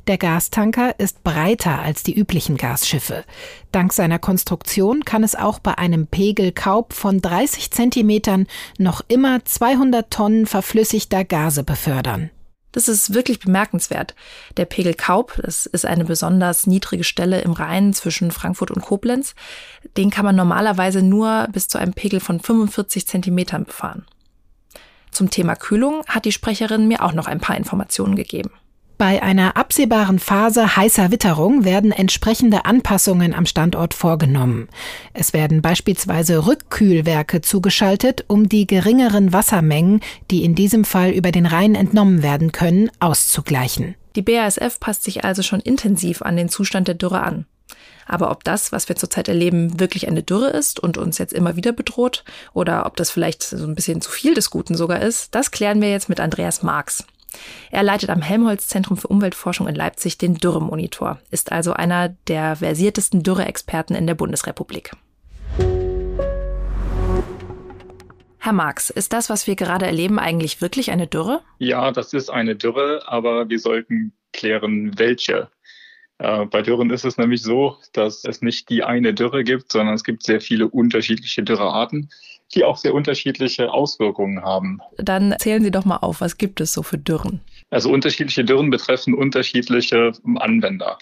Der 0.09 0.17
Gastanker 0.17 0.97
ist 0.97 1.23
breiter 1.23 1.77
als 1.83 2.01
die 2.01 2.15
üblichen 2.15 2.57
Gasschiffe. 2.57 3.25
Dank 3.71 3.93
seiner 3.93 4.17
Konstruktion 4.17 5.05
kann 5.05 5.23
es 5.23 5.35
auch 5.35 5.59
bei 5.59 5.77
einem 5.77 6.07
Pegelkaub 6.07 6.93
von 6.93 7.21
30 7.21 7.69
Zentimetern 7.69 8.47
noch 8.79 9.01
immer 9.07 9.45
200 9.45 10.09
Tonnen 10.09 10.47
verflüssigter 10.47 11.25
Gase 11.25 11.63
befördern. 11.63 12.31
Das 12.71 12.87
ist 12.87 13.13
wirklich 13.13 13.39
bemerkenswert. 13.39 14.15
Der 14.57 14.65
Pegel 14.65 14.95
Kaub, 14.95 15.39
das 15.43 15.67
ist 15.67 15.85
eine 15.85 16.05
besonders 16.05 16.65
niedrige 16.65 17.03
Stelle 17.03 17.41
im 17.41 17.51
Rhein 17.51 17.93
zwischen 17.93 18.31
Frankfurt 18.31 18.71
und 18.71 18.81
Koblenz, 18.81 19.35
den 19.95 20.09
kann 20.09 20.25
man 20.25 20.35
normalerweise 20.35 21.03
nur 21.03 21.47
bis 21.51 21.67
zu 21.67 21.77
einem 21.77 21.93
Pegel 21.93 22.19
von 22.19 22.39
45 22.39 23.05
Zentimetern 23.05 23.65
befahren. 23.65 24.07
Zum 25.11 25.29
Thema 25.29 25.55
Kühlung 25.55 26.03
hat 26.07 26.25
die 26.25 26.31
Sprecherin 26.31 26.87
mir 26.87 27.03
auch 27.03 27.13
noch 27.13 27.27
ein 27.27 27.39
paar 27.39 27.57
Informationen 27.57 28.15
gegeben. 28.15 28.49
Bei 28.99 29.23
einer 29.23 29.55
absehbaren 29.55 30.19
Phase 30.19 30.75
heißer 30.75 31.09
Witterung 31.09 31.63
werden 31.63 31.93
entsprechende 31.93 32.65
Anpassungen 32.65 33.33
am 33.33 33.45
Standort 33.45 33.93
vorgenommen. 33.93 34.67
Es 35.13 35.31
werden 35.31 35.61
beispielsweise 35.61 36.45
Rückkühlwerke 36.45 37.39
zugeschaltet, 37.39 38.25
um 38.27 38.49
die 38.49 38.67
geringeren 38.67 39.31
Wassermengen, 39.31 40.01
die 40.29 40.43
in 40.43 40.53
diesem 40.53 40.83
Fall 40.83 41.11
über 41.11 41.31
den 41.31 41.45
Rhein 41.45 41.75
entnommen 41.75 42.23
werden 42.23 42.51
können, 42.51 42.91
auszugleichen. 42.99 43.95
Die 44.17 44.21
BASF 44.21 44.81
passt 44.81 45.05
sich 45.05 45.23
also 45.23 45.43
schon 45.43 45.61
intensiv 45.61 46.21
an 46.21 46.35
den 46.35 46.49
Zustand 46.49 46.89
der 46.89 46.95
Dürre 46.95 47.21
an. 47.21 47.45
Aber 48.05 48.31
ob 48.31 48.43
das, 48.43 48.73
was 48.73 48.89
wir 48.89 48.97
zurzeit 48.97 49.29
erleben, 49.29 49.79
wirklich 49.79 50.09
eine 50.09 50.23
Dürre 50.23 50.49
ist 50.49 50.77
und 50.77 50.97
uns 50.97 51.19
jetzt 51.19 51.31
immer 51.31 51.55
wieder 51.55 51.71
bedroht, 51.71 52.25
oder 52.53 52.85
ob 52.85 52.97
das 52.97 53.11
vielleicht 53.11 53.43
so 53.43 53.65
ein 53.65 53.75
bisschen 53.75 54.01
zu 54.01 54.11
viel 54.11 54.33
des 54.33 54.49
Guten 54.49 54.75
sogar 54.75 55.01
ist, 55.01 55.33
das 55.35 55.51
klären 55.51 55.79
wir 55.79 55.89
jetzt 55.89 56.09
mit 56.09 56.19
Andreas 56.19 56.63
Marx. 56.63 57.05
Er 57.71 57.83
leitet 57.83 58.09
am 58.09 58.21
Helmholtz-Zentrum 58.21 58.97
für 58.97 59.07
Umweltforschung 59.07 59.67
in 59.67 59.75
Leipzig 59.75 60.17
den 60.17 60.35
Dürremonitor, 60.35 61.19
ist 61.31 61.51
also 61.51 61.73
einer 61.73 62.09
der 62.27 62.55
versiertesten 62.55 63.23
Dürreexperten 63.23 63.95
in 63.95 64.07
der 64.07 64.15
Bundesrepublik. 64.15 64.91
Herr 68.41 68.53
Marx, 68.53 68.89
ist 68.89 69.11
das, 69.13 69.29
was 69.29 69.47
wir 69.47 69.55
gerade 69.55 69.85
erleben, 69.85 70.17
eigentlich 70.17 70.61
wirklich 70.61 70.91
eine 70.91 71.07
Dürre? 71.07 71.41
Ja, 71.57 71.91
das 71.91 72.13
ist 72.13 72.29
eine 72.29 72.55
Dürre, 72.55 73.03
aber 73.05 73.49
wir 73.49 73.59
sollten 73.59 74.13
klären, 74.31 74.97
welche. 74.97 75.49
Äh, 76.19 76.45
bei 76.45 76.61
Dürren 76.61 76.89
ist 76.89 77.05
es 77.05 77.17
nämlich 77.17 77.41
so, 77.41 77.77
dass 77.93 78.23
es 78.23 78.41
nicht 78.41 78.69
die 78.69 78.83
eine 78.83 79.13
Dürre 79.13 79.43
gibt, 79.43 79.71
sondern 79.71 79.93
es 79.93 80.03
gibt 80.03 80.23
sehr 80.23 80.39
viele 80.41 80.67
unterschiedliche 80.67 81.43
Dürrearten 81.43 82.09
die 82.55 82.63
auch 82.63 82.77
sehr 82.77 82.93
unterschiedliche 82.93 83.71
Auswirkungen 83.71 84.41
haben. 84.41 84.79
Dann 84.97 85.35
zählen 85.39 85.63
Sie 85.63 85.71
doch 85.71 85.85
mal 85.85 85.97
auf, 85.97 86.21
was 86.21 86.37
gibt 86.37 86.61
es 86.61 86.73
so 86.73 86.83
für 86.83 86.97
Dürren? 86.97 87.41
Also 87.69 87.91
unterschiedliche 87.91 88.43
Dürren 88.43 88.69
betreffen 88.69 89.13
unterschiedliche 89.13 90.13
Anwender. 90.35 90.97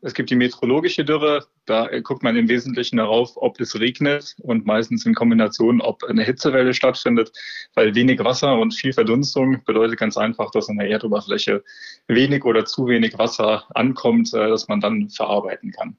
Es 0.00 0.14
gibt 0.14 0.30
die 0.30 0.36
meteorologische 0.36 1.04
Dürre, 1.04 1.46
da 1.66 1.88
guckt 2.00 2.22
man 2.22 2.36
im 2.36 2.48
Wesentlichen 2.48 2.98
darauf, 2.98 3.32
ob 3.34 3.60
es 3.60 3.78
regnet 3.78 4.36
und 4.40 4.64
meistens 4.64 5.04
in 5.04 5.14
Kombination, 5.14 5.80
ob 5.80 6.04
eine 6.04 6.22
Hitzewelle 6.22 6.72
stattfindet, 6.72 7.32
weil 7.74 7.94
wenig 7.96 8.22
Wasser 8.22 8.58
und 8.58 8.74
viel 8.74 8.92
Verdunstung 8.92 9.62
bedeutet 9.66 9.98
ganz 9.98 10.16
einfach, 10.16 10.52
dass 10.52 10.68
an 10.68 10.78
der 10.78 10.88
Erdoberfläche 10.88 11.64
wenig 12.06 12.44
oder 12.44 12.64
zu 12.64 12.86
wenig 12.86 13.18
Wasser 13.18 13.64
ankommt, 13.74 14.32
äh, 14.34 14.48
das 14.48 14.68
man 14.68 14.80
dann 14.80 15.10
verarbeiten 15.10 15.72
kann. 15.72 15.96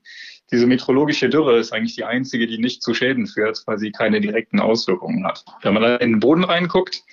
Diese 0.51 0.65
meteorologische 0.65 1.29
Dürre 1.29 1.57
ist 1.57 1.71
eigentlich 1.71 1.95
die 1.95 2.03
einzige, 2.03 2.47
die 2.47 2.57
nicht 2.57 2.81
zu 2.81 2.93
Schäden 2.93 3.27
führt, 3.27 3.61
weil 3.65 3.77
sie 3.77 3.91
keine 3.91 4.19
direkten 4.19 4.59
Auswirkungen 4.59 5.25
hat. 5.25 5.45
Wenn 5.61 5.73
man 5.73 5.99
in 5.99 6.11
den 6.11 6.19
Boden 6.19 6.43
reinguckt, 6.43 7.03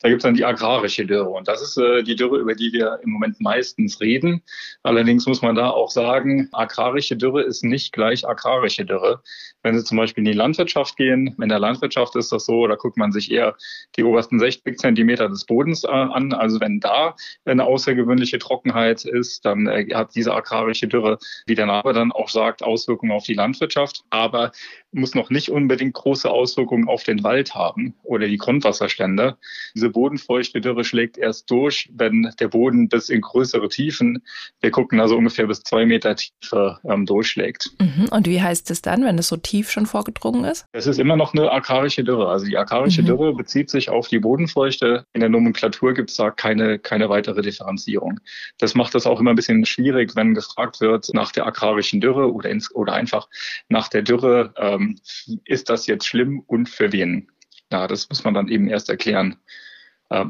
da 0.00 0.08
gibt 0.08 0.20
es 0.20 0.24
dann 0.24 0.34
die 0.34 0.44
agrarische 0.44 1.06
Dürre. 1.06 1.30
Und 1.30 1.48
das 1.48 1.62
ist 1.62 1.76
äh, 1.76 2.02
die 2.02 2.16
Dürre, 2.16 2.38
über 2.38 2.54
die 2.54 2.72
wir 2.72 3.00
im 3.02 3.10
Moment 3.10 3.40
meistens 3.40 4.00
reden. 4.00 4.42
Allerdings 4.82 5.26
muss 5.26 5.42
man 5.42 5.54
da 5.54 5.70
auch 5.70 5.90
sagen, 5.90 6.48
agrarische 6.52 7.16
Dürre 7.16 7.42
ist 7.42 7.64
nicht 7.64 7.92
gleich 7.92 8.26
agrarische 8.26 8.84
Dürre. 8.84 9.22
Wenn 9.62 9.78
Sie 9.78 9.84
zum 9.84 9.96
Beispiel 9.96 10.24
in 10.24 10.30
die 10.30 10.36
Landwirtschaft 10.36 10.96
gehen, 10.96 11.34
in 11.40 11.48
der 11.48 11.58
Landwirtschaft 11.58 12.16
ist 12.16 12.32
das 12.32 12.44
so, 12.44 12.66
da 12.66 12.74
guckt 12.74 12.98
man 12.98 13.12
sich 13.12 13.30
eher 13.30 13.56
die 13.96 14.04
obersten 14.04 14.38
60 14.38 14.78
Zentimeter 14.78 15.28
des 15.28 15.46
Bodens 15.46 15.84
äh, 15.84 15.88
an. 15.88 16.32
Also 16.34 16.60
wenn 16.60 16.80
da 16.80 17.16
eine 17.44 17.64
außergewöhnliche 17.64 18.38
Trockenheit 18.38 19.04
ist, 19.04 19.44
dann 19.44 19.66
äh, 19.66 19.86
hat 19.94 20.14
diese 20.14 20.34
agrarische 20.34 20.86
Dürre, 20.86 21.18
wie 21.46 21.54
der 21.54 21.66
Name 21.66 21.92
dann 21.94 22.12
auch 22.12 22.28
sagt, 22.28 22.62
Auswirkungen 22.62 23.12
auf 23.12 23.24
die 23.24 23.34
Landwirtschaft. 23.34 24.02
Aber 24.10 24.52
muss 24.92 25.14
noch 25.14 25.30
nicht 25.30 25.50
unbedingt 25.50 25.94
große 25.94 26.30
Auswirkungen 26.30 26.88
auf 26.88 27.02
den 27.02 27.24
Wald 27.24 27.54
haben 27.54 27.94
oder 28.02 28.28
die 28.28 28.36
Grundwasserstände. 28.36 29.36
Diese 29.74 29.83
bodenfeuchte 29.90 30.60
Dürre 30.60 30.84
schlägt 30.84 31.18
erst 31.18 31.50
durch, 31.50 31.90
wenn 31.92 32.30
der 32.38 32.48
Boden 32.48 32.88
bis 32.88 33.08
in 33.08 33.20
größere 33.20 33.68
Tiefen, 33.68 34.22
wir 34.60 34.70
gucken 34.70 35.00
also 35.00 35.16
ungefähr 35.16 35.46
bis 35.46 35.62
zwei 35.62 35.86
Meter 35.86 36.16
Tiefe, 36.16 36.78
ähm, 36.84 37.06
durchschlägt. 37.06 37.70
Mhm. 37.80 38.08
Und 38.10 38.26
wie 38.26 38.40
heißt 38.40 38.70
es 38.70 38.82
dann, 38.82 39.04
wenn 39.04 39.18
es 39.18 39.28
so 39.28 39.36
tief 39.36 39.70
schon 39.70 39.86
vorgedrungen 39.86 40.44
ist? 40.44 40.66
Es 40.72 40.86
ist 40.86 40.98
immer 40.98 41.16
noch 41.16 41.34
eine 41.34 41.50
akarische 41.50 42.04
Dürre. 42.04 42.28
Also 42.28 42.46
die 42.46 42.56
akarische 42.56 43.02
mhm. 43.02 43.06
Dürre 43.06 43.34
bezieht 43.34 43.70
sich 43.70 43.90
auf 43.90 44.08
die 44.08 44.18
Bodenfeuchte. 44.18 45.04
In 45.12 45.20
der 45.20 45.28
Nomenklatur 45.28 45.94
gibt 45.94 46.10
es 46.10 46.16
da 46.16 46.30
keine, 46.30 46.78
keine 46.78 47.08
weitere 47.08 47.42
Differenzierung. 47.42 48.20
Das 48.58 48.74
macht 48.74 48.94
das 48.94 49.06
auch 49.06 49.20
immer 49.20 49.30
ein 49.30 49.36
bisschen 49.36 49.64
schwierig, 49.66 50.16
wenn 50.16 50.34
gefragt 50.34 50.80
wird 50.80 51.12
nach 51.12 51.32
der 51.32 51.46
akarischen 51.46 52.00
Dürre 52.00 52.32
oder, 52.32 52.50
ins, 52.50 52.74
oder 52.74 52.92
einfach 52.92 53.28
nach 53.68 53.88
der 53.88 54.02
Dürre. 54.02 54.54
Ähm, 54.56 54.98
ist 55.44 55.70
das 55.70 55.86
jetzt 55.86 56.06
schlimm 56.06 56.40
und 56.46 56.68
für 56.68 56.92
wen? 56.92 57.28
Ja, 57.72 57.86
das 57.86 58.08
muss 58.08 58.24
man 58.24 58.34
dann 58.34 58.48
eben 58.48 58.68
erst 58.68 58.88
erklären, 58.88 59.36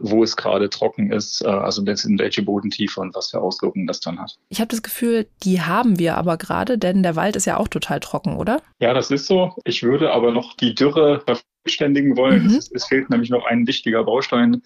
wo 0.01 0.23
es 0.23 0.37
gerade 0.37 0.71
trocken 0.71 1.13
ist, 1.13 1.43
äh, 1.43 1.49
also 1.49 1.83
in 1.83 2.19
welche 2.19 2.43
Bodentiefe 2.43 3.01
und 3.01 3.15
was 3.15 3.31
für 3.31 3.41
Auswirkungen 3.41 3.87
das 3.87 4.01
dann 4.01 4.19
hat. 4.19 4.37
Ich 4.49 4.61
habe 4.61 4.69
das 4.69 4.83
Gefühl, 4.83 5.27
die 5.43 5.61
haben 5.61 5.99
wir 5.99 6.17
aber 6.17 6.37
gerade, 6.37 6.79
denn 6.79 7.03
der 7.03 7.17
Wald 7.17 7.37
ist 7.37 7.45
ja 7.45 7.57
auch 7.57 7.69
total 7.69 8.01
trocken, 8.01 8.37
oder? 8.37 8.63
Ja, 8.81 8.95
das 8.95 9.11
ist 9.11 9.27
so. 9.27 9.55
Ich 9.65 9.83
würde 9.83 10.13
aber 10.13 10.33
noch 10.33 10.57
die 10.57 10.75
Dürre 10.75 11.23
vervollständigen 11.25 12.17
wollen. 12.17 12.45
Mhm. 12.45 12.55
Es, 12.57 12.71
es 12.71 12.87
fehlt 12.87 13.11
nämlich 13.11 13.31
noch 13.31 13.45
ein 13.47 13.67
wichtiger 13.67 14.05
Baustein 14.05 14.63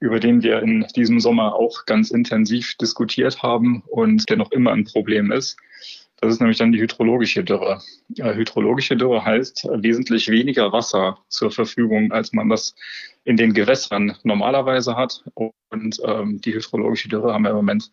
über 0.00 0.20
den 0.20 0.42
wir 0.42 0.60
in 0.60 0.84
diesem 0.94 1.18
Sommer 1.18 1.54
auch 1.54 1.86
ganz 1.86 2.10
intensiv 2.10 2.74
diskutiert 2.74 3.42
haben 3.42 3.82
und 3.86 4.28
der 4.28 4.36
noch 4.36 4.50
immer 4.50 4.72
ein 4.72 4.84
Problem 4.84 5.32
ist. 5.32 5.56
Das 6.20 6.32
ist 6.32 6.40
nämlich 6.40 6.58
dann 6.58 6.72
die 6.72 6.80
hydrologische 6.80 7.44
Dürre. 7.44 7.82
Äh, 8.16 8.34
hydrologische 8.34 8.96
Dürre 8.96 9.24
heißt 9.24 9.68
wesentlich 9.76 10.28
weniger 10.28 10.72
Wasser 10.72 11.18
zur 11.28 11.50
Verfügung, 11.50 12.12
als 12.12 12.32
man 12.32 12.48
das 12.48 12.74
in 13.24 13.36
den 13.36 13.52
Gewässern 13.52 14.16
normalerweise 14.22 14.96
hat. 14.96 15.24
Und 15.34 16.00
ähm, 16.04 16.40
die 16.40 16.54
hydrologische 16.54 17.08
Dürre 17.08 17.32
haben 17.32 17.42
wir 17.42 17.50
im 17.50 17.56
Moment 17.56 17.90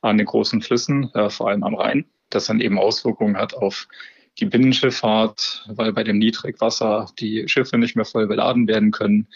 an 0.00 0.18
den 0.18 0.26
großen 0.26 0.62
Flüssen, 0.62 1.10
äh, 1.14 1.30
vor 1.30 1.48
allem 1.48 1.62
am 1.62 1.74
Rhein, 1.74 2.06
das 2.28 2.46
dann 2.46 2.60
eben 2.60 2.78
Auswirkungen 2.78 3.36
hat 3.36 3.54
auf 3.54 3.88
die 4.40 4.46
Binnenschifffahrt, 4.46 5.64
weil 5.68 5.92
bei 5.92 6.02
dem 6.02 6.18
Niedrigwasser 6.18 7.08
die 7.18 7.48
Schiffe 7.48 7.78
nicht 7.78 7.96
mehr 7.96 8.04
voll 8.04 8.26
beladen 8.26 8.66
werden 8.66 8.90
können, 8.90 9.28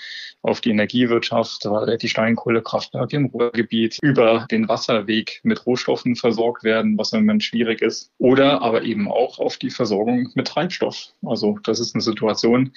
auf 0.43 0.61
die 0.61 0.71
Energiewirtschaft, 0.71 1.65
weil 1.65 1.97
die 1.99 2.09
Steinkohlekraftwerke 2.09 3.17
im 3.17 3.27
Ruhrgebiet 3.27 3.99
über 4.03 4.47
den 4.51 4.69
Wasserweg 4.69 5.41
mit 5.43 5.65
Rohstoffen 5.67 6.17
versorgt 6.17 6.65
werden, 6.65 6.99
was 6.99 7.13
im 7.13 7.21
Moment 7.21 7.45
schwierig 7.45 7.83
ist, 7.83 8.11
oder 8.19 8.63
aber 8.63 8.83
eben 8.83 9.11
auch 9.11 9.39
auf 9.39 9.57
die 9.57 9.71
Versorgung 9.71 10.31
mit 10.35 10.49
Treibstoff. 10.49 11.13
Also 11.25 11.59
das 11.63 11.81
ist 11.81 11.95
eine 11.95 12.03
Situation, 12.03 12.73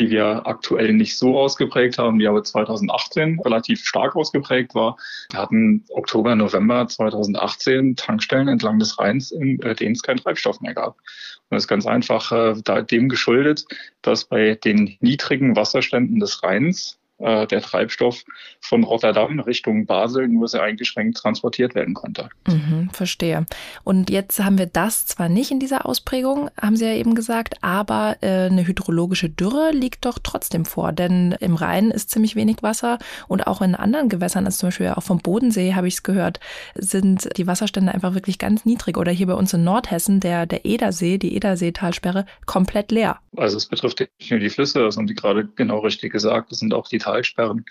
die 0.00 0.10
wir 0.10 0.46
aktuell 0.46 0.92
nicht 0.94 1.16
so 1.16 1.38
ausgeprägt 1.38 1.98
haben, 1.98 2.18
die 2.18 2.26
aber 2.26 2.42
2018 2.42 3.40
relativ 3.40 3.84
stark 3.84 4.16
ausgeprägt 4.16 4.74
war. 4.74 4.96
Wir 5.30 5.40
hatten 5.40 5.84
Oktober, 5.90 6.34
November 6.34 6.88
2018 6.88 7.96
Tankstellen 7.96 8.48
entlang 8.48 8.78
des 8.78 8.98
Rheins, 8.98 9.30
in 9.30 9.60
äh, 9.62 9.74
denen 9.74 9.92
es 9.92 10.02
keinen 10.02 10.16
Treibstoff 10.18 10.60
mehr 10.60 10.74
gab. 10.74 10.96
Und 10.96 11.56
das 11.56 11.64
ist 11.64 11.68
ganz 11.68 11.86
einfach 11.86 12.32
äh, 12.32 12.84
dem 12.84 13.08
geschuldet, 13.08 13.66
dass 14.02 14.24
bei 14.24 14.54
den 14.54 14.96
niedrigen 15.00 15.54
Wasserständen 15.54 16.18
des 16.18 16.42
Rheins 16.42 16.99
äh, 17.20 17.46
der 17.46 17.60
Treibstoff 17.60 18.24
von 18.60 18.84
Rotterdam 18.84 19.40
Richtung 19.40 19.86
Basel 19.86 20.28
nur 20.28 20.48
sehr 20.48 20.62
eingeschränkt 20.62 21.18
transportiert 21.18 21.74
werden 21.74 21.94
konnte. 21.94 22.28
Mhm, 22.46 22.90
verstehe. 22.92 23.46
Und 23.84 24.10
jetzt 24.10 24.42
haben 24.42 24.58
wir 24.58 24.66
das 24.66 25.06
zwar 25.06 25.28
nicht 25.28 25.50
in 25.50 25.60
dieser 25.60 25.86
Ausprägung, 25.86 26.50
haben 26.60 26.76
Sie 26.76 26.84
ja 26.84 26.94
eben 26.94 27.14
gesagt, 27.14 27.54
aber 27.62 28.16
äh, 28.20 28.46
eine 28.46 28.66
hydrologische 28.66 29.28
Dürre 29.28 29.70
liegt 29.72 30.04
doch 30.04 30.18
trotzdem 30.22 30.64
vor, 30.64 30.92
denn 30.92 31.32
im 31.40 31.54
Rhein 31.54 31.90
ist 31.90 32.10
ziemlich 32.10 32.36
wenig 32.36 32.62
Wasser 32.62 32.98
und 33.28 33.46
auch 33.46 33.62
in 33.62 33.74
anderen 33.74 34.08
Gewässern, 34.08 34.46
also 34.46 34.58
zum 34.58 34.68
Beispiel 34.68 34.88
auch 34.88 35.02
vom 35.02 35.18
Bodensee, 35.18 35.74
habe 35.74 35.88
ich 35.88 35.94
es 35.94 36.02
gehört, 36.02 36.40
sind 36.74 37.28
die 37.36 37.46
Wasserstände 37.46 37.92
einfach 37.92 38.14
wirklich 38.14 38.38
ganz 38.38 38.64
niedrig. 38.64 38.96
Oder 38.96 39.12
hier 39.12 39.26
bei 39.26 39.34
uns 39.34 39.52
in 39.52 39.64
Nordhessen, 39.64 40.20
der, 40.20 40.46
der 40.46 40.64
Edersee, 40.64 41.18
die 41.18 41.36
Ederseetalsperre, 41.36 42.26
komplett 42.46 42.90
leer. 42.90 43.18
Also 43.36 43.56
es 43.56 43.66
betrifft 43.66 44.00
nicht 44.00 44.30
nur 44.30 44.40
die 44.40 44.50
Flüsse, 44.50 44.80
das 44.80 44.96
haben 44.96 45.08
Sie 45.08 45.14
gerade 45.14 45.46
genau 45.56 45.78
richtig 45.78 46.12
gesagt, 46.12 46.52
es 46.52 46.58
sind 46.58 46.74
auch 46.74 46.88
die 46.88 46.98
Talsperren. 47.10 47.64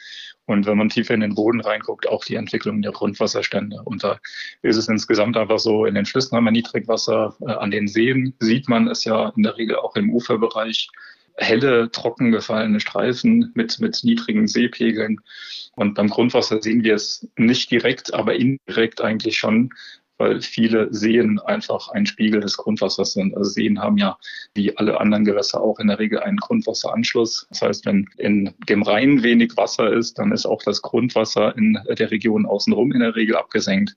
Und 0.46 0.66
wenn 0.66 0.78
man 0.78 0.90
tiefer 0.90 1.14
in 1.14 1.20
den 1.20 1.36
Boden 1.36 1.62
reinguckt, 1.62 2.08
auch 2.08 2.26
die 2.26 2.36
Entwicklung 2.36 2.82
der 2.82 2.92
Grundwasserstände. 2.92 3.82
Und 3.84 4.04
da 4.04 4.20
ist 4.62 4.78
es 4.78 4.88
insgesamt 4.88 5.38
einfach 5.38 5.60
so, 5.60 5.86
in 5.86 5.96
den 5.96 6.06
Flüssen 6.06 6.36
haben 6.36 6.46
wir 6.46 6.52
Niedrigwasser, 6.52 7.36
äh, 7.42 7.52
an 7.52 7.72
den 7.72 7.88
Seen 7.88 8.34
sieht 8.40 8.68
man 8.68 8.88
es 8.88 9.04
ja 9.04 9.32
in 9.36 9.44
der 9.44 9.58
Regel 9.58 9.78
auch 9.78 9.96
im 9.96 10.12
Uferbereich 10.12 10.90
helle, 11.38 11.90
trocken 11.92 12.32
gefallene 12.32 12.80
Streifen 12.82 13.52
mit, 13.56 13.80
mit 13.80 14.04
niedrigen 14.04 14.48
Seepegeln. 14.48 15.22
Und 15.76 15.94
beim 15.94 16.10
Grundwasser 16.10 16.62
sehen 16.62 16.84
wir 16.84 16.96
es 16.96 17.28
nicht 17.38 17.72
direkt, 17.72 18.14
aber 18.14 18.36
indirekt 18.36 19.02
eigentlich 19.02 19.38
schon, 19.38 19.70
weil 20.20 20.42
viele 20.42 20.94
Seen 20.94 21.40
einfach 21.40 21.90
ein 21.90 22.06
Spiegel 22.06 22.42
des 22.42 22.58
Grundwassers 22.58 23.14
sind. 23.14 23.36
Also 23.36 23.50
Seen 23.50 23.80
haben 23.80 23.98
ja 23.98 24.18
wie 24.54 24.78
alle 24.78 25.00
anderen 25.00 25.26
Gewässer 25.26 25.62
auch 25.62 25.80
in 25.80 25.88
der 25.88 25.98
Regel 25.98 26.20
einen 26.20 26.38
Grundwasseranschluss. 26.38 27.48
Das 27.50 27.62
heißt, 27.62 27.86
wenn 27.86 28.08
in 28.18 28.54
dem 28.68 28.84
Rhein 28.84 29.24
wenig 29.24 29.56
Wasser 29.56 29.92
ist, 29.92 30.20
dann 30.20 30.32
ist 30.34 30.46
auch 30.46 30.62
das 30.62 30.82
Grundwasser 30.82 31.58
in 31.58 31.80
der 31.88 32.12
Region 32.12 32.46
außenrum 32.46 32.92
in 32.92 33.00
der 33.00 33.16
Regel 33.16 33.38
abgesenkt. 33.38 33.96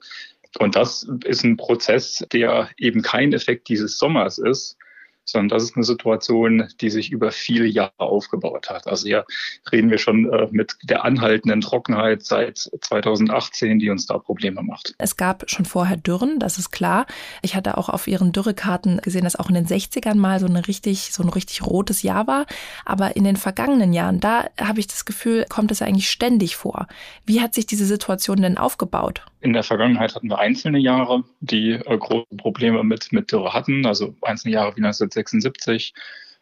Und 0.58 0.76
das 0.76 1.08
ist 1.24 1.44
ein 1.44 1.56
Prozess, 1.56 2.24
der 2.32 2.70
eben 2.78 3.02
kein 3.02 3.32
Effekt 3.32 3.68
dieses 3.68 3.98
Sommers 3.98 4.38
ist, 4.38 4.76
sondern 5.24 5.48
das 5.48 5.62
ist 5.62 5.76
eine 5.76 5.84
Situation, 5.84 6.68
die 6.80 6.90
sich 6.90 7.10
über 7.12 7.30
viele 7.30 7.66
Jahre 7.66 7.92
aufgebaut 7.98 8.70
hat. 8.70 8.86
Also 8.86 9.06
hier 9.06 9.24
reden 9.70 9.90
wir 9.90 9.98
schon 9.98 10.30
äh, 10.32 10.48
mit 10.50 10.76
der 10.82 11.04
anhaltenden 11.04 11.60
Trockenheit 11.60 12.24
seit 12.24 12.58
2018, 12.58 13.78
die 13.78 13.90
uns 13.90 14.06
da 14.06 14.18
Probleme 14.18 14.62
macht. 14.62 14.94
Es 14.98 15.16
gab 15.16 15.48
schon 15.50 15.64
vorher 15.64 15.96
Dürren, 15.96 16.38
das 16.38 16.58
ist 16.58 16.70
klar. 16.70 17.06
Ich 17.42 17.54
hatte 17.54 17.78
auch 17.78 17.88
auf 17.88 18.06
Ihren 18.06 18.32
Dürrekarten 18.32 18.98
gesehen, 18.98 19.24
dass 19.24 19.36
auch 19.36 19.48
in 19.48 19.54
den 19.54 19.66
60ern 19.66 20.14
mal 20.14 20.40
so, 20.40 20.46
eine 20.46 20.66
richtig, 20.66 21.12
so 21.12 21.22
ein 21.22 21.28
richtig 21.28 21.64
rotes 21.64 22.02
Jahr 22.02 22.26
war. 22.26 22.46
Aber 22.84 23.16
in 23.16 23.24
den 23.24 23.36
vergangenen 23.36 23.92
Jahren, 23.92 24.20
da 24.20 24.46
habe 24.60 24.80
ich 24.80 24.86
das 24.86 25.04
Gefühl, 25.04 25.46
kommt 25.48 25.70
es 25.70 25.82
eigentlich 25.82 26.10
ständig 26.10 26.56
vor. 26.56 26.86
Wie 27.24 27.40
hat 27.40 27.54
sich 27.54 27.66
diese 27.66 27.86
Situation 27.86 28.42
denn 28.42 28.58
aufgebaut? 28.58 29.24
In 29.40 29.52
der 29.52 29.64
Vergangenheit 29.64 30.14
hatten 30.14 30.28
wir 30.28 30.38
einzelne 30.38 30.78
Jahre, 30.78 31.24
die 31.40 31.72
äh, 31.72 31.98
große 31.98 32.36
Probleme 32.36 32.84
mit, 32.84 33.12
mit 33.12 33.32
Dürre 33.32 33.52
hatten, 33.52 33.86
also 33.86 34.14
einzelne 34.22 34.54
Jahre 34.54 34.76
wie 34.76 34.80
1976, 35.16 35.94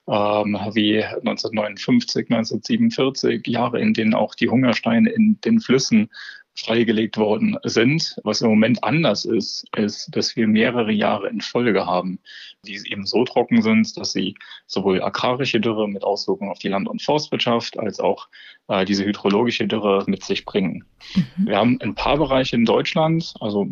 ähm, 0.09 0.59
wie 0.75 1.03
1959, 1.03 2.31
1947, 2.31 3.47
Jahre, 3.47 3.81
in 3.81 3.95
denen 3.95 4.15
auch 4.15 4.35
die 4.35 4.49
Hungersteine 4.49 5.11
in 5.11 5.41
den 5.43 5.61
Flüssen 5.61 6.11
freigelegt 6.55 7.17
worden 7.17 7.57
sind. 7.63 8.17
Was 8.25 8.41
im 8.41 8.51
Moment 8.51 8.83
anders 8.83 9.25
ist, 9.25 9.67
ist, 9.77 10.09
dass 10.15 10.37
wir 10.37 10.47
mehrere 10.47 10.93
Jahre 10.93 11.29
in 11.29 11.41
Folge 11.41 11.87
haben, 11.87 12.19
die 12.67 12.81
eben 12.91 13.07
so 13.07 13.25
trocken 13.25 13.63
sind, 13.63 13.97
dass 13.97 14.13
sie 14.13 14.35
sowohl 14.67 15.03
agrarische 15.03 15.61
Dürre 15.61 15.89
mit 15.89 16.03
Auswirkungen 16.03 16.51
auf 16.51 16.59
die 16.59 16.69
Land- 16.69 16.89
und 16.89 17.03
Forstwirtschaft 17.03 17.79
als 17.79 18.01
auch 18.01 18.29
äh, 18.69 18.85
diese 18.85 19.05
hydrologische 19.05 19.67
Dürre 19.67 20.05
mit 20.07 20.25
sich 20.25 20.45
bringen. 20.45 20.85
Mhm. 21.15 21.47
Wir 21.47 21.57
haben 21.57 21.81
ein 21.81 21.95
paar 21.95 22.19
Bereiche 22.19 22.57
in 22.57 22.65
Deutschland, 22.65 23.35
also 23.41 23.69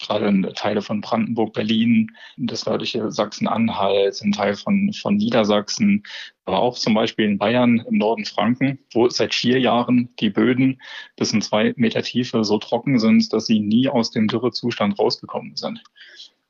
gerade 0.00 0.52
Teile 0.54 0.82
von 0.82 1.00
Brandenburg, 1.00 1.52
Berlin, 1.52 2.10
das 2.36 2.66
nördliche 2.66 3.10
Sachsen-Anhalt, 3.10 4.20
ein 4.22 4.32
Teil 4.32 4.56
von, 4.56 4.92
von 4.92 5.16
Niedersachsen, 5.16 6.02
aber 6.44 6.60
auch 6.60 6.76
zum 6.76 6.94
Beispiel 6.94 7.26
in 7.26 7.38
Bayern 7.38 7.84
im 7.88 7.98
Norden 7.98 8.24
Franken, 8.24 8.78
wo 8.92 9.08
seit 9.08 9.34
vier 9.34 9.60
Jahren 9.60 10.08
die 10.18 10.30
Böden 10.30 10.80
bis 11.16 11.32
in 11.32 11.42
zwei 11.42 11.74
Meter 11.76 12.02
Tiefe 12.02 12.44
so 12.44 12.58
trocken 12.58 12.98
sind, 12.98 13.32
dass 13.32 13.46
sie 13.46 13.60
nie 13.60 13.88
aus 13.88 14.10
dem 14.10 14.26
Dürrezustand 14.26 14.98
rausgekommen 14.98 15.56
sind. 15.56 15.82